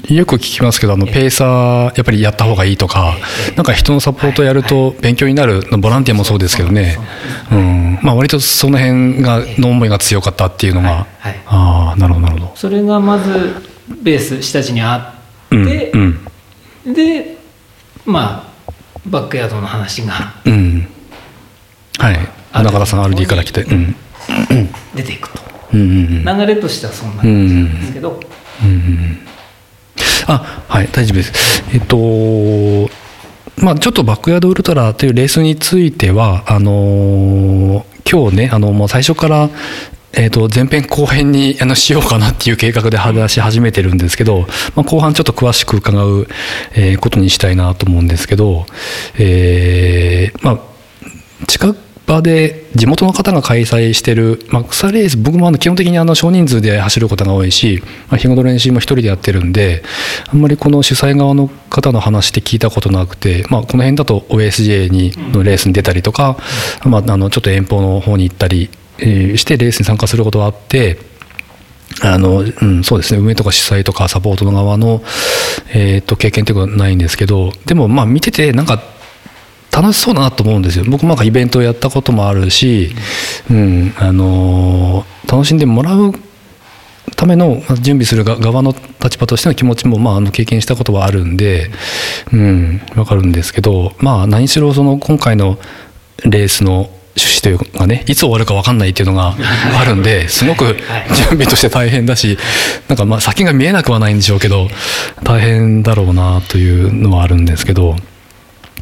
[0.08, 3.56] ど、よく聞きますけどあのペーサーやっぱりやった方がいいとかええ。
[3.56, 6.98] なんか人のサポートやると勉強になるボランティアもそうですけどね。
[7.52, 8.00] うん。
[8.02, 11.06] まあ割とその辺がの思いが強かったっていうのが、
[11.48, 12.54] ああなるほどなるほど。
[12.56, 13.56] それがまず
[14.02, 15.21] ベース下地にあ
[15.56, 16.94] って、うん。
[16.94, 17.38] で
[18.06, 18.72] まあ
[19.06, 20.88] バックヤードの話がうん、うん、
[21.98, 22.20] はい
[22.54, 23.64] 中田さん RD から来て。
[23.64, 23.96] うん。
[24.96, 25.42] 出ていくと。
[25.74, 26.40] うんうんうん。
[26.40, 28.20] 流れとしてはそんな感じなんですけど、
[30.28, 31.64] あはい大丈夫です。
[31.74, 32.90] えっと
[33.58, 39.50] まあちょっとバックヤードウルトラというレースについてはあのー今日ねあのもう最初から
[40.14, 44.42] えー、と前編後編にあのしようかなっていう計画で話し始めてるんですけど、
[44.76, 46.28] まあ、後半ちょっと詳しく伺う、
[46.76, 48.66] えことにしたいなと思うんですけど、
[49.18, 50.60] えーまあ、
[51.48, 51.76] 近
[52.12, 59.84] 場で地元の方が開催してる、まあ、草レース僕もあの基本的にあの少人数で走ることが多いし、まあ、日頃練習も一人でやってるんで
[60.28, 66.38] あんまりこの主催側の方の話って聞いたことなくて、まあ、この辺だと OSJ にのレースに出たりとか、
[66.86, 68.70] まあ、あのちょっと遠方の方に行ったり
[69.02, 70.98] してレースに参加することがあって。
[72.04, 75.04] あのうん、そうですね運営とか主催とかサポートの側の、
[75.74, 78.82] えー、と経験というのはないんですけどでもまあ見ててなんか
[79.74, 82.96] 楽しそうだなと思うんですよ僕もなんかイベントをやったこともあるし、
[83.52, 86.14] うんあのー楽しんでもらう
[87.16, 91.72] ためのまあ準備するが側の立場としての気持ちも、まあ、あの経験したことはあるんで、
[92.34, 95.58] うん、分かるんですけど、まあ、何しろその今回の
[96.26, 99.36] レースの趣旨というかねいつ終わるか分かんないっていうのが
[99.80, 100.78] あるんですごく
[101.16, 102.38] 準備として大変だし
[102.88, 104.70] なんかまあ先が見えなくはないんでしょうけど
[105.24, 107.96] 大変だろうなというのはあるんですけど。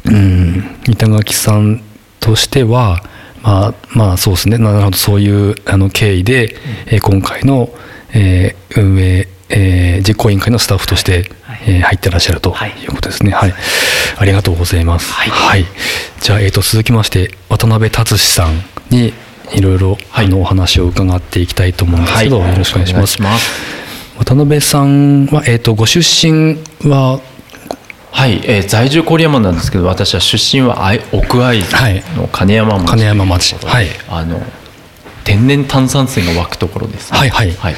[0.06, 1.82] うん、板垣さん
[2.20, 3.02] としては、
[3.42, 4.58] まあ、まあそうですね。
[4.58, 4.96] なるほど。
[4.96, 6.56] そういうあの経緯で、
[6.86, 7.70] えー今回の、
[8.12, 12.70] えー運営、えー実行委員会のスタッフとして、はいえー入ってらっしゃるとはい。
[12.70, 13.32] いうことですね。
[13.32, 13.54] はい、
[14.16, 15.12] ありがとうございます。
[15.12, 15.64] はい。
[16.20, 19.12] じゃあ、えー、と続きまして渡辺達史さんに
[19.52, 23.50] いろいろ、あのお話を伺っていきたいと思うんですけど、よろしくお願いします。
[24.18, 27.20] 渡辺さんは、えー、とご出身は？
[28.12, 32.02] はい、えー在住郡山なんですけど私は出身は愛奥会津はい。
[32.16, 33.56] の金山町、金山町。
[33.64, 33.86] はい。
[34.08, 34.42] あの
[35.24, 37.52] 天然炭酸水が湧くところです、はいはい。
[37.52, 37.74] はい、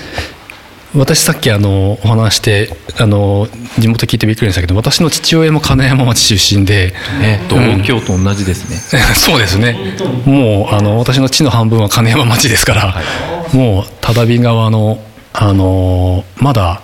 [0.94, 2.68] 私さっきあのお話して
[3.00, 8.76] あの地元聞いてびっくりしたけど私の父親も金山町出身で、ね、同郷と同じですね、
[9.16, 9.96] そうですね。
[10.26, 13.02] もうあの私の地の半分は金山町ですから、
[13.52, 14.98] もう只見川の
[15.32, 16.82] あのまだ、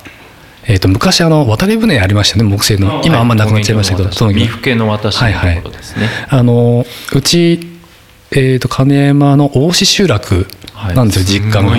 [0.66, 3.02] えー、と昔あの渡り船ありましたね木製の。
[3.04, 7.60] 今あんまなくなっちゃいましたけど、その三福の私のところですね、あのうち、
[8.30, 10.46] えー、と金山の大志集落
[10.94, 11.70] なんですよ、実家が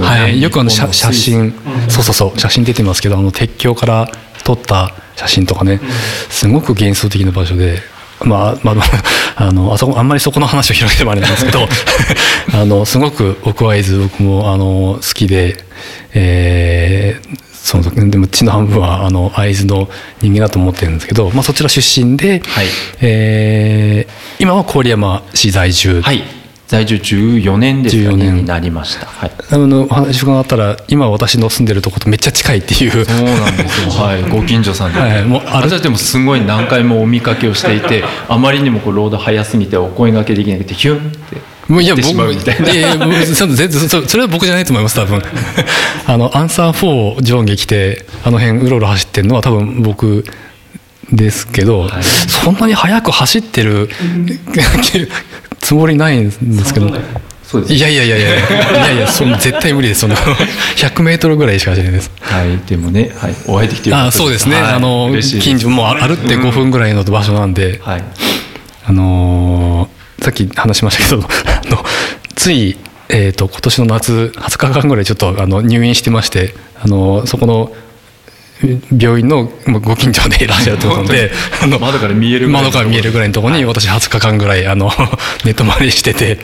[0.00, 1.54] はい、よくあの写真、
[1.88, 2.38] そうそうそう。
[2.38, 4.08] 写真出てますけどあの鉄橋から
[4.44, 5.80] 撮った写真とかね、
[6.30, 7.82] すごく幻想的な場所で。
[8.24, 8.76] まあまあ、
[9.36, 11.68] あのあそこあんまりそこの話を広げてもあれなんですけど
[12.54, 15.62] あのすごく奥会津僕もあの好きで、
[16.14, 19.88] えーその時でも地の半分はあの会津の
[20.22, 22.66] 人間だと思ってるんですけど、まあ、そちら出身で、はい。
[23.00, 26.00] えー今は郡山市在住。
[26.00, 26.22] はい
[26.66, 28.36] 在住14年ですか14ね年。
[28.36, 29.06] になりました。
[29.06, 29.32] はい。
[29.50, 33.04] あのお話伺ったら今私の住んでるとことめっちゃ近いっていう。
[33.04, 41.36] そうなんですよ、はい、 ご近所さんで、はいもう私でもすごい何回もお見かけをしていてあまりにもこうロード早すぎてお声掛けできなくてヒュンって
[41.68, 42.24] もういや僕いな。
[42.24, 42.36] い
[42.66, 42.96] やいや
[43.26, 45.22] 全然そそれは僕じゃないと思います多分。
[46.06, 50.24] あのアンサー4上下来てあの辺うろうろ走ってるのは多分僕
[51.12, 51.88] ですけど、
[52.26, 53.88] そんなに速く走ってる
[55.66, 56.88] つもりないんですけど。
[57.42, 58.26] そうですいやいやいやいや。
[58.28, 60.02] いやいやそ絶対無理です。
[60.02, 62.12] その100メートルぐらいしか走れないです。
[62.20, 62.56] はい。
[62.68, 64.74] でもね、はい、お会いできてあそうですね、はい。
[64.74, 68.04] あの近所もう歩って5分ぐらいの場所なんで、はい。
[68.84, 71.28] あのーさっき話しましたけど
[71.70, 71.84] あの
[72.34, 72.76] つい、
[73.08, 77.72] えー、と今年の夏20日間ぐらいちょっとあの入院してまして、あのーそこの
[78.90, 81.30] 病院のまあご近所でいらっしゃるということで
[81.62, 84.90] あの窓から見えるぐらいの窓から見えるぐらいのところに私20日間ぐらいあの
[85.44, 86.38] 寝泊まりしてて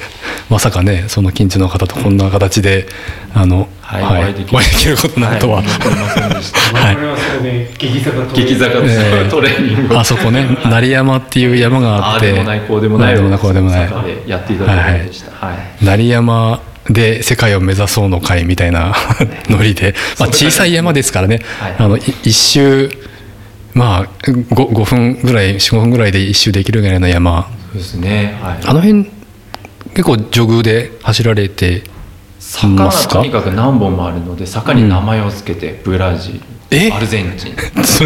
[0.50, 2.86] まさかねその近所の方とこんな形で
[3.34, 4.02] あの、はい。
[4.02, 4.22] はい。
[4.22, 4.96] お会いできる。
[4.96, 5.62] ことになるとは。
[5.62, 5.66] はい。
[5.66, 9.94] 思ってませんでしたはいこれはそれで激坂トレーニング。
[9.94, 13.08] を あそこね成山っていう山があってああでもないこうでもない。
[13.10, 13.90] ああでもないこうでもない。
[14.26, 15.46] やっていただいてでした。
[15.46, 16.60] はい、成山
[16.90, 18.94] で世界を目指そうの会みたいな
[19.48, 21.76] ノリで、まあ、小さい山ですからね、はい。
[21.78, 22.90] あのい一周
[23.74, 27.50] まあ 5, 5分ぐらい45分ぐらいで一周できるぐらいの山。
[27.72, 28.38] そうですね。
[28.42, 28.60] はい。
[28.66, 29.04] あの辺
[29.94, 31.84] 結構ジョグで走られて
[32.38, 33.14] 坂がますか？
[33.14, 36.42] とにかく何本もあるので坂に名前を付けて、ブラジ
[36.92, 37.54] アルゼンチン。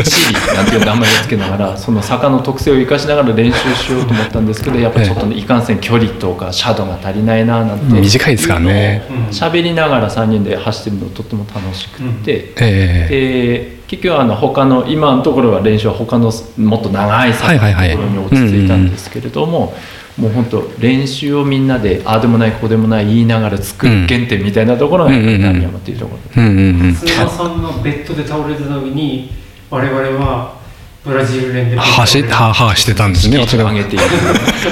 [0.03, 8.01] チリなんていう名前を付けながらその坂の特性を生かしながら練習しようと思ったんですけどやっぱちょっとねいかんせん距離とかシャドウが足りないななんて。
[8.01, 9.03] 短いですからね。
[9.31, 19.75] 喋りながら3人で走ってるのとっても楽しくて、えで結局あの他の今のところは練習は他のもっと長い坂のはいはいはいところに落ち着いたんですけれども、
[20.19, 26.23] もう本当練習をみんなでああでもないこうでもない言いながら作る原点みたいなところがやっぱり何山っていうところ。
[26.23, 26.81] で、えうんうん。
[26.81, 29.31] うん菅さんのベッドで倒れた時に
[29.71, 30.57] 我々は
[31.05, 34.05] ブラジル連で走ははしてたんですね私が上げている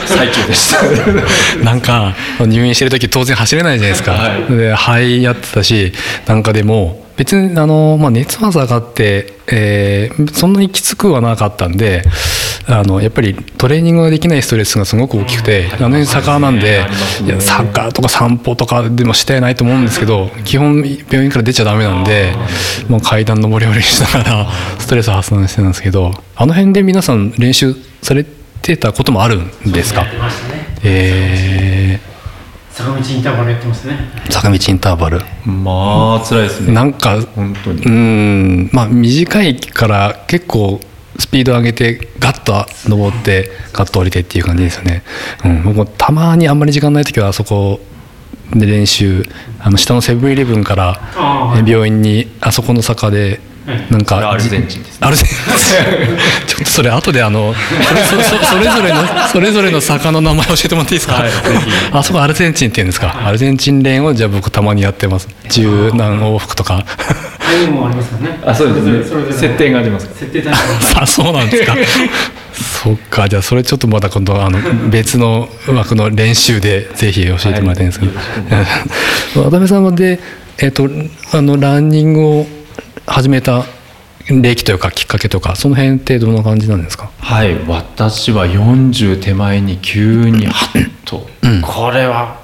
[0.07, 0.83] 最中でした。
[1.63, 4.53] なんか入院してる時当然走れないじゃないですか、はい。
[4.53, 5.93] で肺やってたし
[6.27, 12.03] なんかでも別にあの、まあ、熱は下がって、えーそんなにきつくはなかったんで
[12.67, 16.87] あのやっぱりトレーニングができないストレスがすごく大きくて、あの辺坂なんで、
[17.25, 17.29] い。
[17.29, 22.33] やサッカーとか散歩とかでもしてないと思うんですけど基本病院から出ちゃダメなんで
[22.89, 24.47] もう階段上り下りしながら
[24.79, 28.25] ストレス発散してたんですけどあの辺で皆さん練習され
[28.63, 30.01] てたこともあるんですか？
[30.03, 30.67] やってましたね。
[30.85, 32.01] え
[32.73, 33.97] 坂道インターバルやってますね。
[34.27, 35.21] ー、坂道インターバル。
[35.45, 36.73] まあ辛いですね。
[36.73, 37.83] なんか本当に。
[37.85, 37.89] う。
[37.89, 38.71] ん。
[38.73, 40.81] まあ短いから結構
[41.19, 45.03] スピード上げてガッと登ってガッと降りてっていう感じですよね、
[45.45, 47.81] うん、僕もたまにあんまり時間ない時はあそこ
[48.53, 49.25] で練習
[49.61, 51.01] あの下のセブンイレブンから
[51.67, 55.07] 病院にあそこの坂ではいなんかアルゼンチンですね。
[55.07, 55.37] アルゼンチン
[56.47, 57.55] ちょっとそれ後であの
[58.11, 59.03] それそそそれぞれの
[59.33, 61.37] それぞれの坂の名前教えてもらっていいですか、はいぜ
[61.91, 63.23] あそこアルゼンチンって言うんですか？
[63.25, 65.29] アルゼンチンレーンをじゃあ僕たまにやってます。
[65.49, 66.85] 十何往復とか
[67.55, 68.39] ああいうのもありますからね。
[68.45, 69.33] あそうですね。
[69.33, 70.59] 設定があります設定タイプ
[71.01, 71.75] あそうなんですか。
[72.55, 74.59] そっかじゃあそれちょっとまた今度あの
[74.91, 78.13] 別の枠の練習でぜひ教えてもらいたいんですけど、
[79.43, 80.21] 渡辺さんで、
[80.59, 80.89] えっと
[81.33, 82.47] あのランニングを
[83.07, 83.65] 始めた
[84.29, 87.11] 歴というかきっかけとかその辺ってどんな感じなんですか？
[87.19, 87.57] はい。
[87.67, 91.29] 私は40手前に急にハッと、
[91.63, 92.37] これは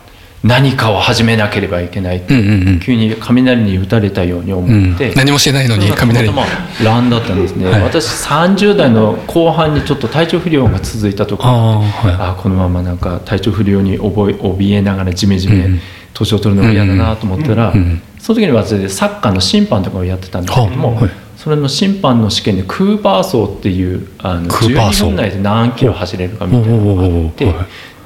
[0.42, 2.80] 何かを始めなければいけない、うんうんうん。
[2.80, 4.94] 急に雷に打たれたように思うん。
[4.94, 6.28] って、何もしてないのに雷。
[6.28, 7.82] にたまたまランだったんですね、はい。
[7.82, 12.14] 私30代の後半にちょっと体調不良が続いたところああはい。
[12.30, 15.80] あこのままなんか体調不良に覚え怯えながらジメジメうん。
[16.14, 26.70] 年を取るのが嫌だなと思ったら、うんうんその時に私サッカーの審判とかをやってたんですけども、ははいそれの審判の試験でクーパー走っていうあのクーパー走12分内で何キロ走れるかみたい。
[26.70, 27.54] なのがあって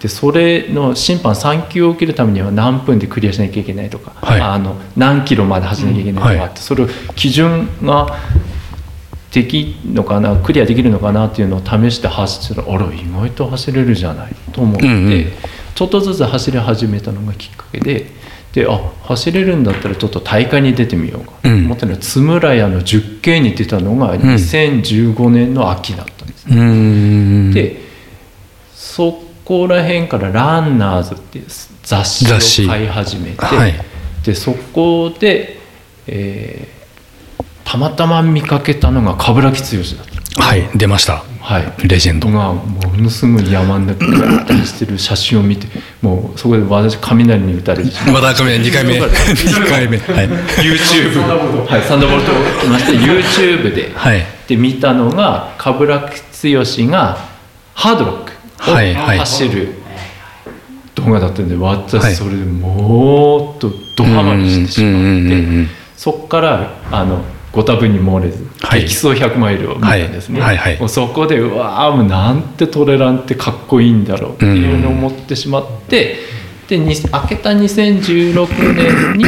[0.04, 4.40] でそれの審判3級を受けるためには何分でクリアしなきゃいけないとか、はい。
[4.42, 8.18] あの何キロまで走らなきゃいけないとかあって、それを基準が
[9.32, 15.26] できるのかなクリアできるのかなっていうのを試して走ってたらあら意外と走れるじゃないと思って、うんうん。
[15.74, 18.04] ちょっとずつ走り始めたのがきっかけで
[18.52, 26.54] であ走れるんだったらちょっと大会に出てみようかとうん思ったのは津村屋の10系に出たのが2015年の秋だったんです、うー
[27.48, 27.52] ん。
[27.54, 27.80] で
[28.74, 31.44] そこら辺から「ランナーズ」っていう
[31.82, 33.74] 雑雑誌誌を買い始めて、はい。
[34.24, 35.60] でそこで、
[36.06, 36.74] えー
[37.64, 40.42] たまたま見かけたのが冠城剛だった。
[40.42, 41.24] はい出ました。
[41.40, 41.88] はい。
[41.88, 42.28] レジェンド。
[42.28, 42.62] がも
[42.96, 45.66] のすごい山の中で走ってる写真を見て
[46.00, 47.90] もうそこで私雷に打たれて。
[48.12, 49.00] またカメラ2回目。
[49.02, 49.98] 2回目。
[49.98, 50.28] はい。
[50.28, 53.92] YouTube はいサンダーボルトをまして YouTube で。
[53.94, 54.24] はい。
[54.46, 56.00] で見たのが冠
[56.32, 57.18] 城剛が
[57.74, 59.74] ハードロック走る。
[60.94, 61.76] 動画だったんではい。
[61.76, 65.68] 私それでもーっとドハマりしてしまうんうんうんうんうってん。
[65.96, 68.82] そこからあのご多分に漏れずはい。
[68.82, 70.56] 激走100マイルを見たんですね、はい。
[70.56, 70.80] はいはい。
[70.80, 76.16] もうそこでうわーもうなんてトレランってかっこいいんだろうっていうのを思ってしまって、
[76.68, 76.94] でに明
[77.28, 79.24] けた2016年に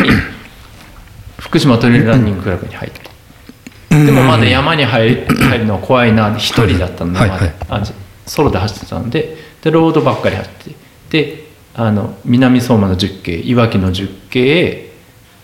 [1.39, 3.07] 福島トレランニングクラブに入った。
[3.91, 7.41] でもまだ山に入入るのは怖いな一人だったので、はいはい。
[7.41, 7.55] まだ。
[7.77, 7.83] あ
[8.27, 10.53] ソロで走ってたんででロードばっかり走っ
[11.11, 14.93] てであの南相馬の10系いわきの10系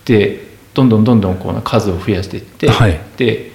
[0.05, 2.99] でどんどんどんどんこう数を増やしていって、はい。
[3.17, 3.53] で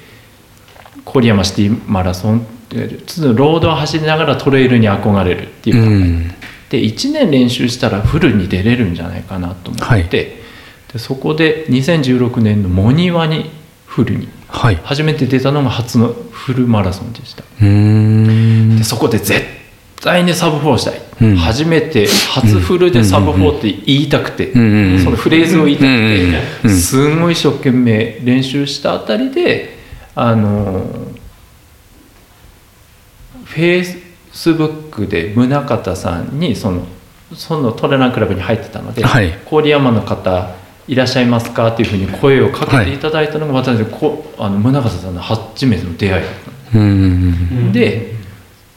[1.06, 6.28] 郡山シティマラソンっていうちょっとロードを走りながらトレイルに憧れるっていううか、ん。
[6.70, 10.08] で1年練習したらフルに出れるんじゃないかなと思って、はい。
[10.10, 10.44] で
[10.98, 13.50] そこで2016年のモニワに
[13.86, 14.76] フルにはい。
[14.84, 17.44] 初めて出たのが初のフルマラソンでした。
[17.60, 19.46] でそこで絶
[20.02, 21.36] 対にサブ4したい、うん。
[21.36, 29.78] 初めて初フルでサブ4って言いたくて、うんそのフレーズを言いたくて、すんごい一生懸命練習したあたりで
[30.16, 30.86] あの
[33.46, 33.86] フェイ
[34.32, 36.86] スブックで宗像さんにその
[37.36, 39.38] そのトレランクラブに入ってたのではい。
[39.50, 40.56] 郡山の方
[40.88, 46.24] いらっしゃいますかっていうふうに声をかけていただいたのが私こあの宗像さんの初めての出会い。
[46.24, 46.34] だっ
[46.72, 47.72] たんうん。
[47.72, 48.16] で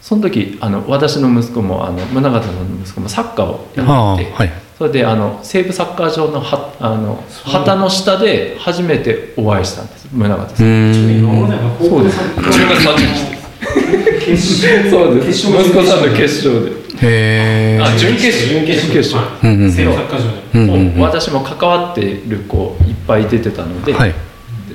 [0.01, 4.51] その時あの私の息子もあの宗像さんの息子もサッカーをやってて、はい。
[4.77, 10.59] それであの西武サッカー場のはあの旗の下で初めてお会いしたんです宗像うさん。
[11.79, 12.19] そうです。
[12.19, 13.41] 10月30日
[14.27, 15.47] ですそうです。
[15.49, 19.25] 息子さんの決勝でへえあ準決勝準決勝。
[19.43, 19.73] うんうんうん。
[19.73, 20.43] 西武サッカー場で。
[20.55, 20.97] うんうんうん。
[20.97, 21.07] もう。
[21.07, 24.15] 私も関わってる子いっぱい出てたので、はい。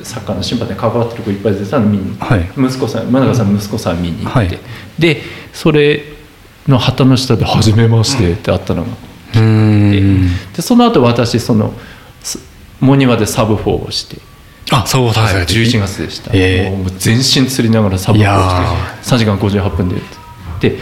[0.03, 2.49] サッカーの審判で関わってる子いっぱい出てたの見に、はい。
[2.57, 4.59] 息子さん宗像さん息子さん見に行って、はい。
[4.99, 5.21] で
[5.53, 6.03] それ
[6.67, 8.89] の旗の下で「初めまして」ってあったのが、
[9.35, 10.29] うーん。
[10.53, 11.73] でその後私その
[12.23, 12.39] す
[12.79, 14.17] モニワでサブ4をして、
[14.71, 19.95] あそうだはい、11月でした、ええもう全身つりながらサブ4いやをして3時間58分で。
[20.59, 20.79] で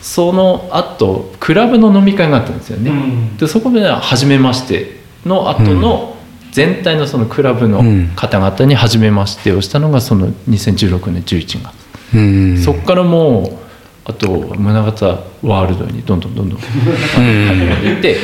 [0.00, 3.36] その後クラブの飲み会があったんですよね、うん。
[3.36, 6.16] でそこで初めましての後の
[6.52, 7.82] 全体のそのクラブの
[8.16, 12.58] 方々に初めましてをしたのがその2016年11月、うん。
[12.58, 13.68] そこからもう
[14.04, 15.06] あと宗像
[15.42, 18.16] ワールドにどんどんどんどん入って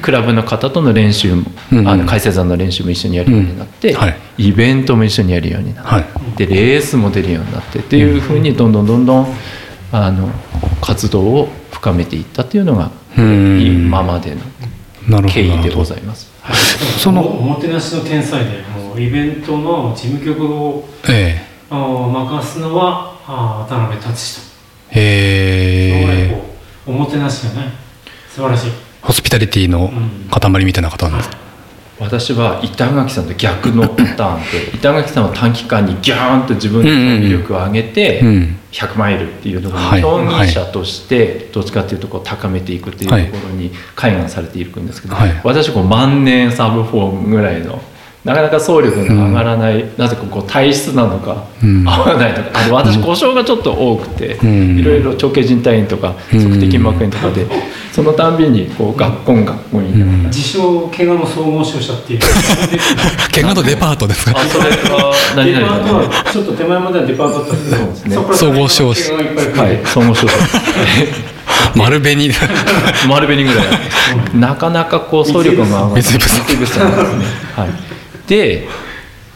[0.00, 1.88] クラブの方との練習も、うん。
[1.88, 3.96] あの海星山の練習も一緒にやるようになって、
[4.38, 6.04] イベントも一緒にやるようになって、はい。
[6.36, 9.26] でレースも出るようになってっていうふうにどんどんどんどん
[9.92, 10.28] あの
[10.80, 14.36] 活動を深めていったっていうのがうん今まで
[15.08, 16.30] の経緯でございます。
[16.98, 24.46] そのおもてなしの天才でもうイベントの事務局をえあー任すのはあー渡辺達史と
[24.92, 26.42] へえ。
[26.86, 27.72] おもてなしがね
[28.28, 28.70] 素晴らしい。
[29.02, 29.90] ホスピタリティの
[30.30, 31.30] 塊みたいな方なんです
[32.00, 39.96] 私は板垣さんと逆のパターンで板垣さんは短期間にギャーンと自分の魅力を上げてうん100マイルっていうところはい。
[39.96, 45.40] に競技者としてどっちかっていうとこう高めていくっていうところに開眼されていくんですけど、はい。
[45.44, 47.80] 私はこう万年サブフォームぐらいの
[48.26, 51.88] なかなか走力が上がらない、なぜかこう体質なのか、うん。
[51.88, 52.60] 合わないとか。
[52.60, 54.78] あの私故障がちょっと多くて、うん。
[54.80, 56.38] いろいろ長径靭帯炎とかうん。
[56.40, 57.46] 足底筋膜炎とかで、
[57.92, 62.20] そのたんびにこう学校学校にいながら自称怪我の総合商社っていう。
[63.32, 64.32] 怪我のデパートですか？
[64.36, 68.16] あそれは何デパート々はちょっと手前まではデパートだったんですけどそうですね。
[68.16, 69.12] こから総合商社。
[69.12, 69.60] 怪我がいっぱい来る。
[69.60, 70.34] はい総合商社。
[71.76, 72.30] 丸紅。
[73.08, 73.66] 丸紅ぐらい。
[74.34, 76.02] なかなかこう走力が上がらない。
[77.54, 77.86] はい
[78.26, 78.68] で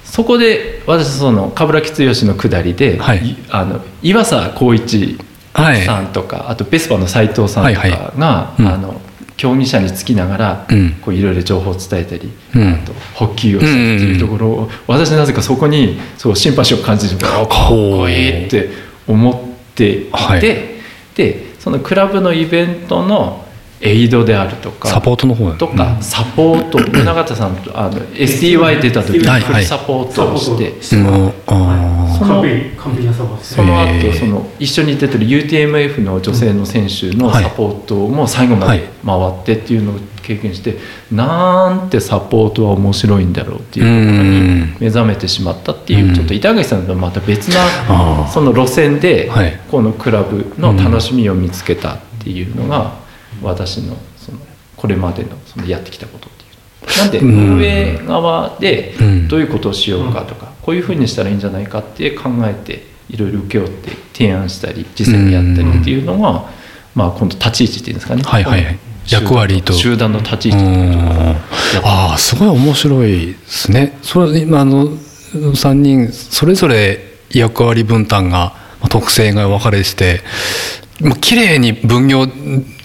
[0.05, 3.29] そこで私その冠城剛の下りで、はい。
[3.29, 5.19] いあの岩佐光一
[5.53, 8.63] はいさんとか、あとベスパの斉藤さんとかはいが、はい。
[8.63, 8.69] うん。
[8.69, 9.01] あの
[9.37, 10.93] 競技者につきながら、うん。
[11.01, 12.75] こういろいろ情報を伝えたり、うん。
[12.75, 18.71] あと補給をしたりっていうところを、私なぜかそこにそうシンパシーを感じてあかっこいいって
[19.07, 20.41] 思っていて、はい。
[20.41, 23.45] でそのクラブのイベントの
[23.83, 33.55] エイドであるとかサポートの方とか、サポート宗像さんとあの STY 出た時にサポートをして、その完璧完璧なサポートです。
[33.55, 37.45] その後その一緒に出てる UTMF の女性の選手のはい。
[37.45, 40.77] サポートも最後まで回ってっていうのを経経験して
[41.11, 46.15] なんてサポートは面白いんだろうっていうところに目覚めてしまったっていう、うん。
[46.15, 49.61] ちょっと板垣さんとはまた別なその路線ではい。
[49.71, 52.95] このクラブの楽しみを見つけたっていうのが
[53.43, 54.39] 私のその
[54.77, 56.99] これまでのそのやってきたことっていう。
[56.99, 59.29] なんでうん運営側でうん。
[59.29, 66.51] どういうことをしようかとかこういうふうにしたらいいんじゃないかって考えていろいろ請け負って提案したり実際にやったりっていうのが、
[66.95, 68.79] まあ、今度立ち位置っていうんですかね、はいはいはい。
[69.09, 69.73] 役割と。
[69.73, 70.61] 集団の立ち位う置
[71.85, 73.99] ああすごい面白いですね。
[74.03, 76.99] それ今あの3人それぞれ
[77.31, 80.21] 役割分担がまあ特性が分かれてて
[81.01, 82.27] まあ綺麗に分業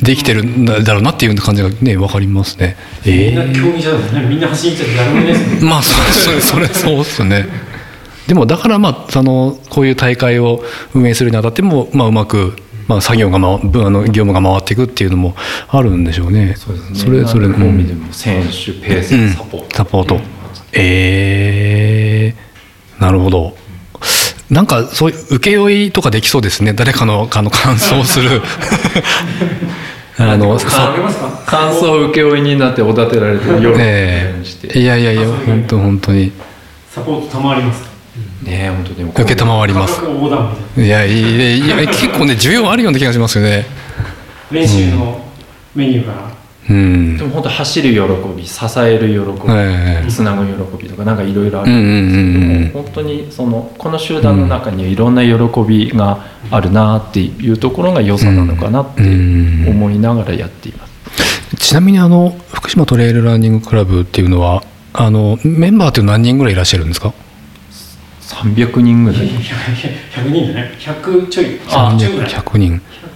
[0.01, 2.77] できてるんだろうなっていう感じがね分かりますね。
[3.05, 7.47] えみんな競技者だもんねみんな走っちゃって誰もいないですもんまあそれそれそうっすね。
[8.27, 10.63] でもだからまあそのこういう大会を
[10.93, 12.55] 運営するにあたっても、まあ、うまく、
[12.87, 15.35] まあ、作業が、ま、あの業務が回っていくっていうのも
[15.67, 16.55] あるんでしょうね。
[16.57, 16.99] そうですね。
[16.99, 17.67] それぞれも
[18.11, 20.19] 選手ペースサポート、サポート。
[20.73, 23.55] えー、なるほど
[24.49, 26.73] なんかそういう請負いとかできそうですね。
[26.73, 28.41] 誰かのあの感想をする。
[30.17, 31.27] あのさありますか？
[31.45, 33.73] 感想請負になっておだてられてるよう
[34.39, 36.31] にして、えいやいやいや本当本当に。
[36.89, 37.81] サポート賜ります
[38.43, 40.01] ねえ本当でも受けたまわります
[40.77, 41.21] いいやい
[41.67, 43.65] やいや結構ね需要あるような気がしますよね。
[44.51, 45.19] な練習の
[45.75, 46.17] メニューから。
[46.69, 47.17] うん。
[47.17, 47.99] でも本当走る喜
[48.37, 50.09] び支える喜び、ええ。
[50.09, 51.97] つなぐ喜びとかなんかいろいろあるうんうんうんうん。
[51.97, 55.33] んですけども本当にそのこの集団の中にはいろんな喜
[55.67, 61.55] びがあるなっていうところが良さなのかなってうん思いながらやっています。
[61.57, 64.63] ちなみにあの福島トレイルランニングクラブっていうのは
[64.93, 67.13] あのメンバーって何人ぐらいいらっしゃるんですか
[68.21, 69.21] ？300人ぐらい。
[69.27, 70.71] 100人じゃない。
[70.77, 71.59] 100ちょい。
[71.69, 72.31] あ100ちょいぐらい。
[72.31, 72.71] 100人。
[72.73, 73.14] 100か人ちょい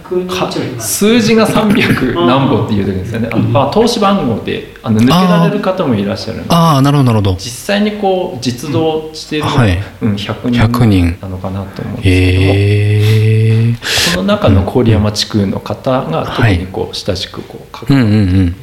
[0.78, 3.28] 数字が300何本っていう時ですよね。
[3.32, 7.36] あの、まあ、投資番号であの抜けられる方もいらっしゃるんでああなるほどなるほど。
[7.38, 9.78] 実際にこう実動しているのは、はい。
[10.02, 11.18] うん、100 100人人。
[11.20, 13.74] なのかなと思うんですけども、へえ
[14.14, 18.56] その中の郡山地区の方が特にこう親しくこう関うんうんうん。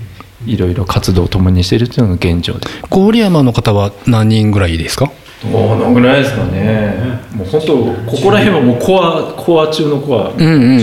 [0.45, 2.67] いろいろ活動を共にしているというのが現状で。
[2.91, 5.11] 郡山の方は何人ぐらいですか？
[5.43, 7.21] どのぐらいですかね。
[7.35, 7.77] もう本当
[8.09, 10.29] ここら辺はもうコアコア中のコア。
[10.29, 10.79] うんうんうん。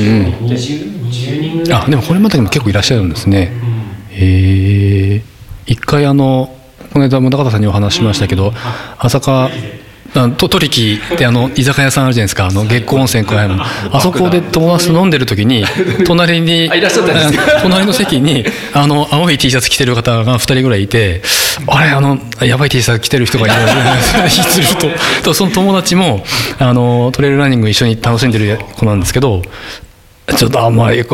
[0.47, 1.83] 20 20人ぐらい。
[1.83, 3.53] あでもこれまでにも結構いらっしゃるんですね。
[4.11, 5.23] へえ
[5.67, 6.55] 一回あの
[6.93, 8.53] この間も中田さんにお話ししましたけど
[8.99, 9.55] 朝霞あと
[10.15, 12.47] トリキってあの居酒屋さんあるじゃないですか。
[12.47, 13.57] あの月光温泉小屋の。
[13.61, 15.65] あそこで友達と飲んでる時に
[16.07, 16.71] 隣に
[17.63, 21.23] 隣の席にあの青い T シャツ着てる方が2人ぐらいいて
[21.67, 23.55] あれあのやばい T シャツ着てる人がいる。
[24.31, 24.89] すると。
[25.25, 26.25] とその友達も
[26.61, 29.43] あのトレイルランニング一緒に楽しんでる子なんですけど
[30.37, 31.05] ちょっとあんまり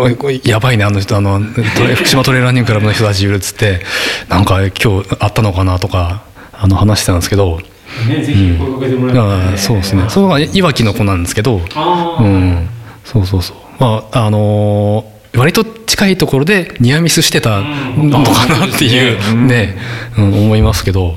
[0.44, 3.80] やばいねあの人あの福島トレイルランニングクラブの人たちいるっつって
[4.28, 6.22] なんか今日あったのかなとか
[6.52, 7.60] あの話してたんですけど
[8.08, 10.04] ねぜひ声かけてもらえあーそうですね。
[10.08, 11.56] それがいわきの子なんですけど。
[11.56, 12.68] うん。
[13.04, 13.56] そうそうそう。
[13.78, 17.60] まああのー割と近いところでニアミスしてた
[17.96, 19.46] のかなっていううん。
[19.46, 19.76] ね、
[20.18, 21.14] うん、思いますけど、う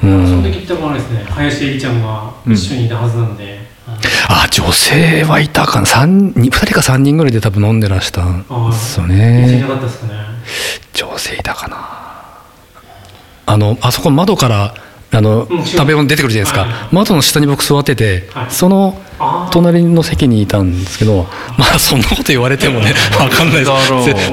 [0.00, 1.24] そのん、時言ったもあれですね。
[1.30, 3.60] 林絵里ちゃんが一緒にいたはずなんで、
[4.28, 5.86] あ女性はいたかな。
[5.86, 9.64] 三人2人か3人ぐらいで多分飲んでらしたんですよね。
[10.92, 11.76] 女性いたかな。
[13.46, 14.74] あのあそこ窓から
[15.14, 15.64] あのうん。
[15.64, 16.94] 食べ物出てくるじゃないですか、はい。
[16.94, 18.50] 窓の下に僕座ってて、はい。
[18.50, 19.00] その
[19.50, 21.26] 隣の席にいたんですけど
[21.56, 23.70] まあそんなこと言われてもね 分かんないです。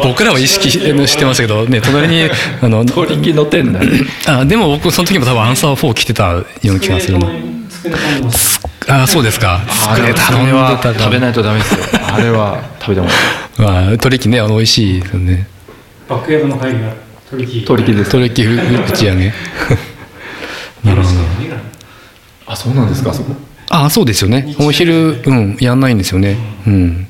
[0.03, 2.23] 僕らは意識ししてましたけどね隣に
[2.61, 2.83] あの。
[4.27, 7.27] あでも僕その時も多分アンサー4着てたような気がするな
[8.87, 9.61] あそうですか。
[9.87, 10.51] あれ頼んで
[10.81, 10.93] た。
[10.93, 11.79] か食べないとダメですよ。
[12.07, 13.07] あれは食べても。
[13.57, 15.47] まあ取り木ねあの美味しいですよね。
[16.09, 16.93] バックヤードの会議が
[17.29, 17.65] 取り木。
[17.65, 18.11] 取り木です。
[18.11, 19.33] 取り木打ち上げ
[20.83, 21.19] なるほど。
[22.47, 23.13] あそうなんですか？
[23.13, 23.33] そこ
[23.69, 24.55] あそうですよね。
[24.59, 26.37] お昼うんやんないんですよね。
[26.67, 27.07] うん。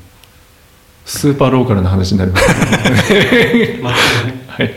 [1.04, 2.46] スーパーローカルな話になります。
[3.82, 4.44] まあね。
[4.46, 4.72] はい。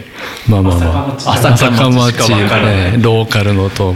[0.50, 1.16] まあまあまあ。
[1.18, 2.30] 朝朝朝霞町、
[3.02, 3.94] ローカルのと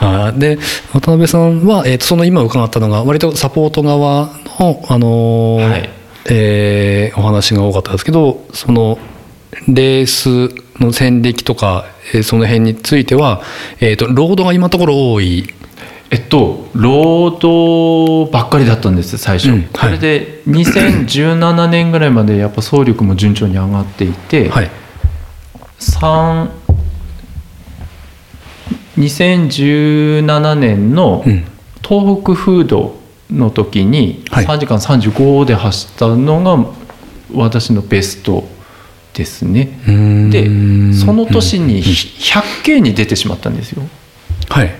[0.00, 0.58] あーで
[0.92, 5.90] 渡辺さんは、えーとその今伺ったのが割とサポート側の、あのーはい。
[6.26, 8.98] えーお話が多かったですけどその
[9.68, 10.48] レース
[10.80, 13.42] の戦歴とか、えーその辺については、
[13.80, 15.46] えー、とロードが今のところ多い。
[16.10, 24.70] えっと労働ばっかりだったんです最初、うんそれで2017年ぐらいまでやっぱ総力も順調に上がっていて、はい。
[25.78, 26.50] 三
[28.98, 31.44] 2017年のうん。
[31.86, 32.96] 東北フード
[33.30, 34.46] の時にはい。
[34.46, 36.70] 3時間35で走ったのが
[37.34, 38.44] 私のベスト
[39.14, 39.78] ですね。
[40.30, 40.44] で
[40.94, 43.82] その年に 100K に出てしまったんですよ。
[44.50, 44.74] はい。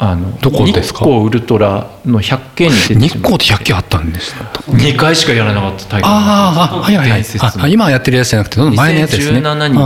[0.00, 1.00] あのどこですか？
[1.00, 4.32] 日光ウルトラの 100K に出て日光って100キロあったんです
[4.68, 7.24] 2回しかやらなかった大会あーあはいはいはい。
[7.58, 9.40] あ今やってるやつじゃなくて前のやつですね。
[9.40, 9.78] 2017に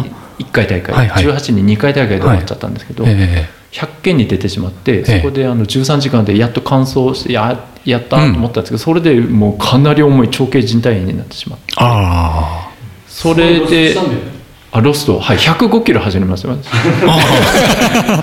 [0.44, 1.24] 1回大会、はいはい。
[1.24, 5.20] 18に2回大会で終わっちゃったんですけど、あえ100件に出てしまってええ。
[5.20, 11.64] そこであの13時間でやっと完走してややったと思ったんですけど、それでもうかなり重い長径靭帯炎になってしまって。
[11.72, 12.61] えあ
[13.12, 13.94] それで
[14.74, 15.20] あロスト。
[15.20, 16.66] はい105キロ走りました私。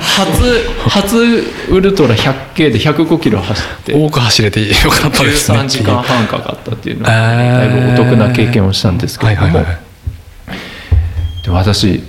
[0.01, 3.93] 初初ウルトラ 100K で105キロ走って。
[3.93, 5.59] あ多く走れてよかったですね。
[5.59, 9.47] 13時間半かかったっていうのえはーだいぶお得な経験をしたんですけれども。
[9.47, 9.79] はいはいはい
[11.43, 12.03] で私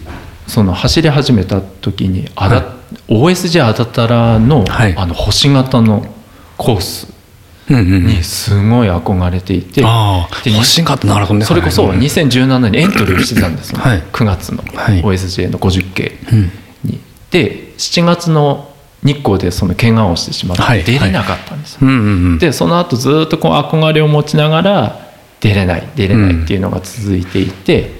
[0.46, 2.64] その走り始めた時にあだ、
[3.08, 4.96] OSJ あだたらの,、はい。
[4.96, 6.04] あの星型の
[6.56, 7.06] コース
[7.70, 11.46] にすごい憧れていて、ああで欲しかったなるほどね。
[11.46, 14.02] それこそはい2017にエントリーしてたんですよ、はい。
[14.12, 15.02] 9月のはい。
[15.02, 16.50] OSJ の 50K うん。
[16.84, 17.00] に。
[17.30, 18.70] で7月の
[19.02, 20.84] 日光でその怪我をしてしまってはい。
[20.84, 21.78] 出れなかったんです
[22.38, 25.10] でその後ずっとこう憧れを持ちながら
[25.40, 27.90] 出れない出れないっていうのが続いていて、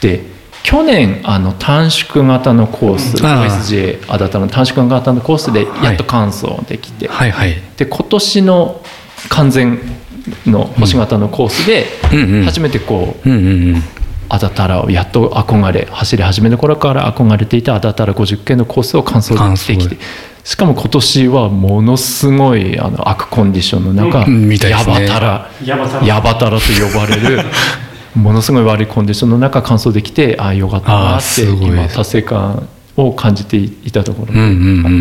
[0.00, 0.24] で
[0.62, 4.18] 去年あの短縮型のコース OSJ あ。
[4.18, 7.54] だたの短縮型のコースでやっと完走できて、はいはい。
[7.76, 8.82] で今年の
[9.28, 9.78] 完全
[10.46, 11.86] の星型のコースで
[12.44, 13.28] 初めてこう
[14.28, 19.34] あだたらをやっと憧れ走り始めの頃から憧れていたあだたら50系のコースを完走
[19.68, 19.96] できて
[20.42, 24.24] しかも今年はものすごいあの悪コンディションの中、
[24.68, 27.44] ヤバタラヤバタラヤバタラと呼ばれる
[28.14, 34.34] ものすごい悪いコンディションの中完走できてああよかったなって今達成感を感じていたところ。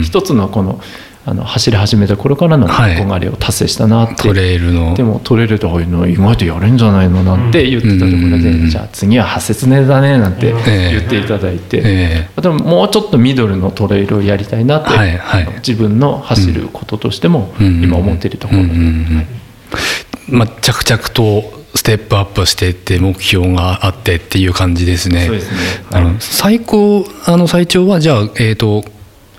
[0.01, 0.81] 一つのこの
[1.27, 4.93] あの走り始めた頃からのはい憧れを達成したなって、トレイルの。
[4.93, 8.69] でもトレイルでああいうの意外とやれんじゃないのなんて言ってたところで、うん。
[8.69, 10.91] じゃあ次は派切ねだねなんてええ。
[10.99, 15.47] 言っていただいて、えでももうちょっとミドルのトレイルをやりたいなって、はいはい。
[15.55, 17.83] 自分の走ることとしてもうん。
[17.83, 18.61] 今思っているところ。
[18.61, 19.25] で、うん
[20.29, 25.25] まあ、着々とステップアップしていって目標があってっていう感じですね。
[25.25, 25.57] そうですね。
[25.91, 28.85] あの最高あの最長はじゃあえっ、と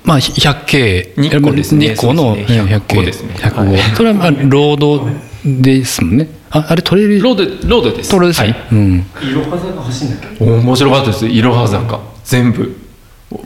[0.07, 1.89] まあ 100K 日光ですね。
[1.89, 2.63] 日光のそうですね。
[2.63, 3.35] 100K 100ですね。
[3.35, 3.79] 100はい。
[3.97, 5.07] それはまあロード
[5.45, 6.29] ですもんね。
[6.51, 8.11] ああれトレイルロードロードです。
[8.13, 8.53] トレイルですね。
[8.53, 8.67] はい。
[8.71, 9.07] うん。
[9.21, 11.27] いろは坂走んだっけ面白かったです。
[11.27, 12.77] いろは坂全部。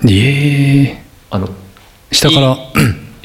[0.07, 1.49] ええあの
[2.13, 2.57] 下から。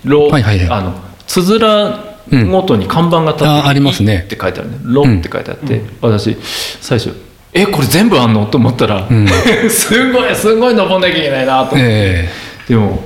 [0.06, 0.70] ロ はいはいはい。
[0.70, 0.94] あの
[1.28, 2.16] つづら
[2.50, 4.14] ごとに看板が立って、あありますね。
[4.14, 6.38] いって書いてあるね「ロ」って書いてあって、私
[6.82, 7.14] 最初
[7.54, 9.28] 「えこれ全部あんの?」と思ったら、ん。
[9.70, 12.30] すごいすごい登んなきゃいけないなと思って、え。
[12.70, 13.04] でも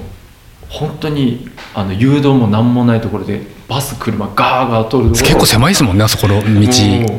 [0.69, 6.47] 本当にあの誘導も何もないところでバス車ガーガー通るとこ結構狭いですもんねあそこの道。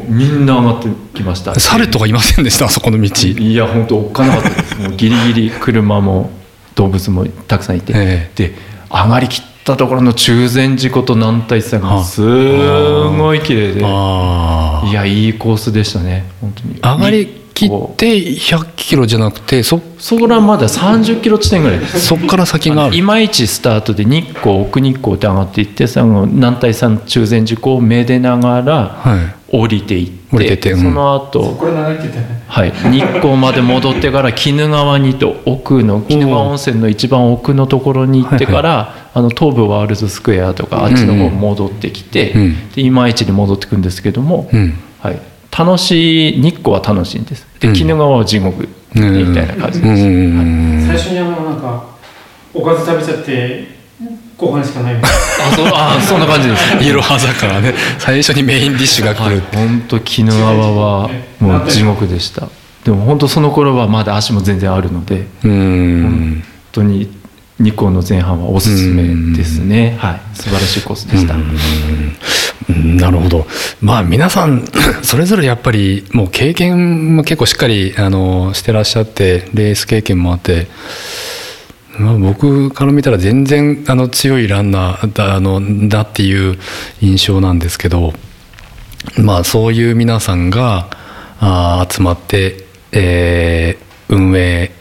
[0.09, 3.27] みんな上がってきました猿とかいませんでしたあそこの道。
[3.27, 4.79] いや本当おっかなかったです。
[4.79, 6.31] もうギリギリ車も
[6.75, 8.55] 動物もたくさんいて、えで
[8.91, 13.81] 上がりきったところの中禅寺湖と南大山がすごい綺麗で。
[13.81, 16.25] いやいいコースでしたね。
[16.41, 16.75] 本当に。
[16.77, 22.01] 上がりき日って100キロじゃなくてそそこらまだ30キロ地点ぐらいです。
[22.01, 29.41] そっから先がいまいちスタートで日光奥日光って上がっていってその南大山中禅寺湖をめでながらはい。
[29.53, 30.79] 降りていって,、降りてってうん。
[30.79, 42.71] その後こはい、日光まで戻ってから鬼怒川にと奥の鬼怒川温泉の一番奥のところに行ってから、あの東武ワールドスクエアとかあっちの方戻ってきて、うん。
[42.71, 44.75] で今市に戻ってくんですけども、うん。
[45.01, 45.21] はい、
[45.57, 47.47] 楽しい日光は楽しいんです。
[47.59, 47.75] でうん。
[47.75, 49.95] 鬼怒川は地獄みたいな感じうん。
[49.95, 50.87] です、うん。
[50.87, 51.85] 最初にあのなんか
[52.55, 53.81] おかず食べちゃって
[54.37, 55.11] ご飯しかないみたい
[55.53, 56.85] あそうあそんな感じです。
[56.85, 57.75] いろは坂ね。
[57.99, 62.49] 最初にメインディッシュが来はいる、本当鬼怒川はもう地獄でした。
[62.85, 66.43] でも本当その頃はまだ足も全然あるのでうん。
[66.43, 67.21] 本当に
[67.59, 71.35] 日光の前半はおすすめですね、はい、素晴らしいコースでした、
[72.69, 73.47] なるほど。
[73.81, 74.65] まあ皆さん
[75.03, 80.67] それぞれやっぱりもう経験も結構しっかりあのしてらっしゃってレース経験もあって、
[81.99, 86.59] まあ、僕から見たら全然あの強いランナーだあのだっていう
[87.01, 88.15] 印象なんですけど
[89.17, 90.89] まあそういう皆さんが
[91.41, 94.73] あ集まって、えー運営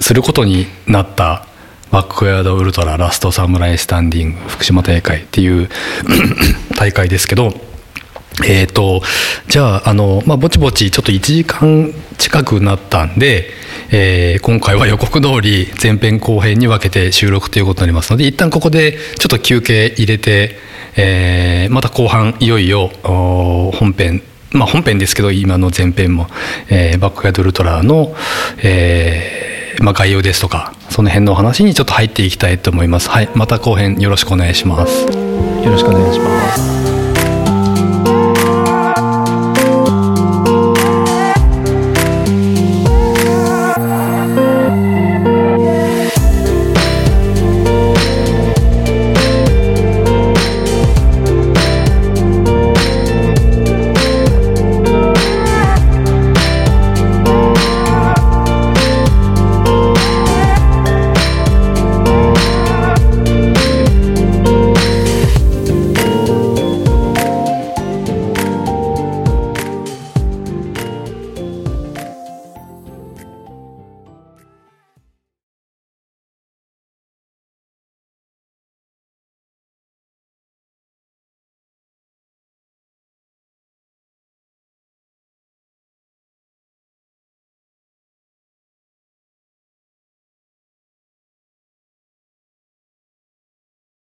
[0.00, 1.46] することになった
[1.90, 5.68] バックヤードウルトララストサムライスタンディング福島大会っていう
[6.76, 7.52] 大会ですけど
[8.44, 9.00] えー、と
[9.48, 13.48] じゃああの、まあ、ぼちぼちちょっと1時間近くなったんで、
[13.90, 20.56] えー今回は予告通り前編後編に分けて収録ということになりますので一旦ここでちょっと休憩入れて、
[20.96, 24.22] えーまた後半いよいよ本編
[24.52, 26.28] まあ、本編ですけど今の前編も、
[26.70, 28.14] えー、バックヤードウルトラの、
[28.62, 33.10] えーまあ、概要ですとかその辺のお話にちょっと入っていきたいと思います。
[33.10, 35.02] はい、また後編よろしくお願いします。
[35.02, 36.95] よろしくお願いします。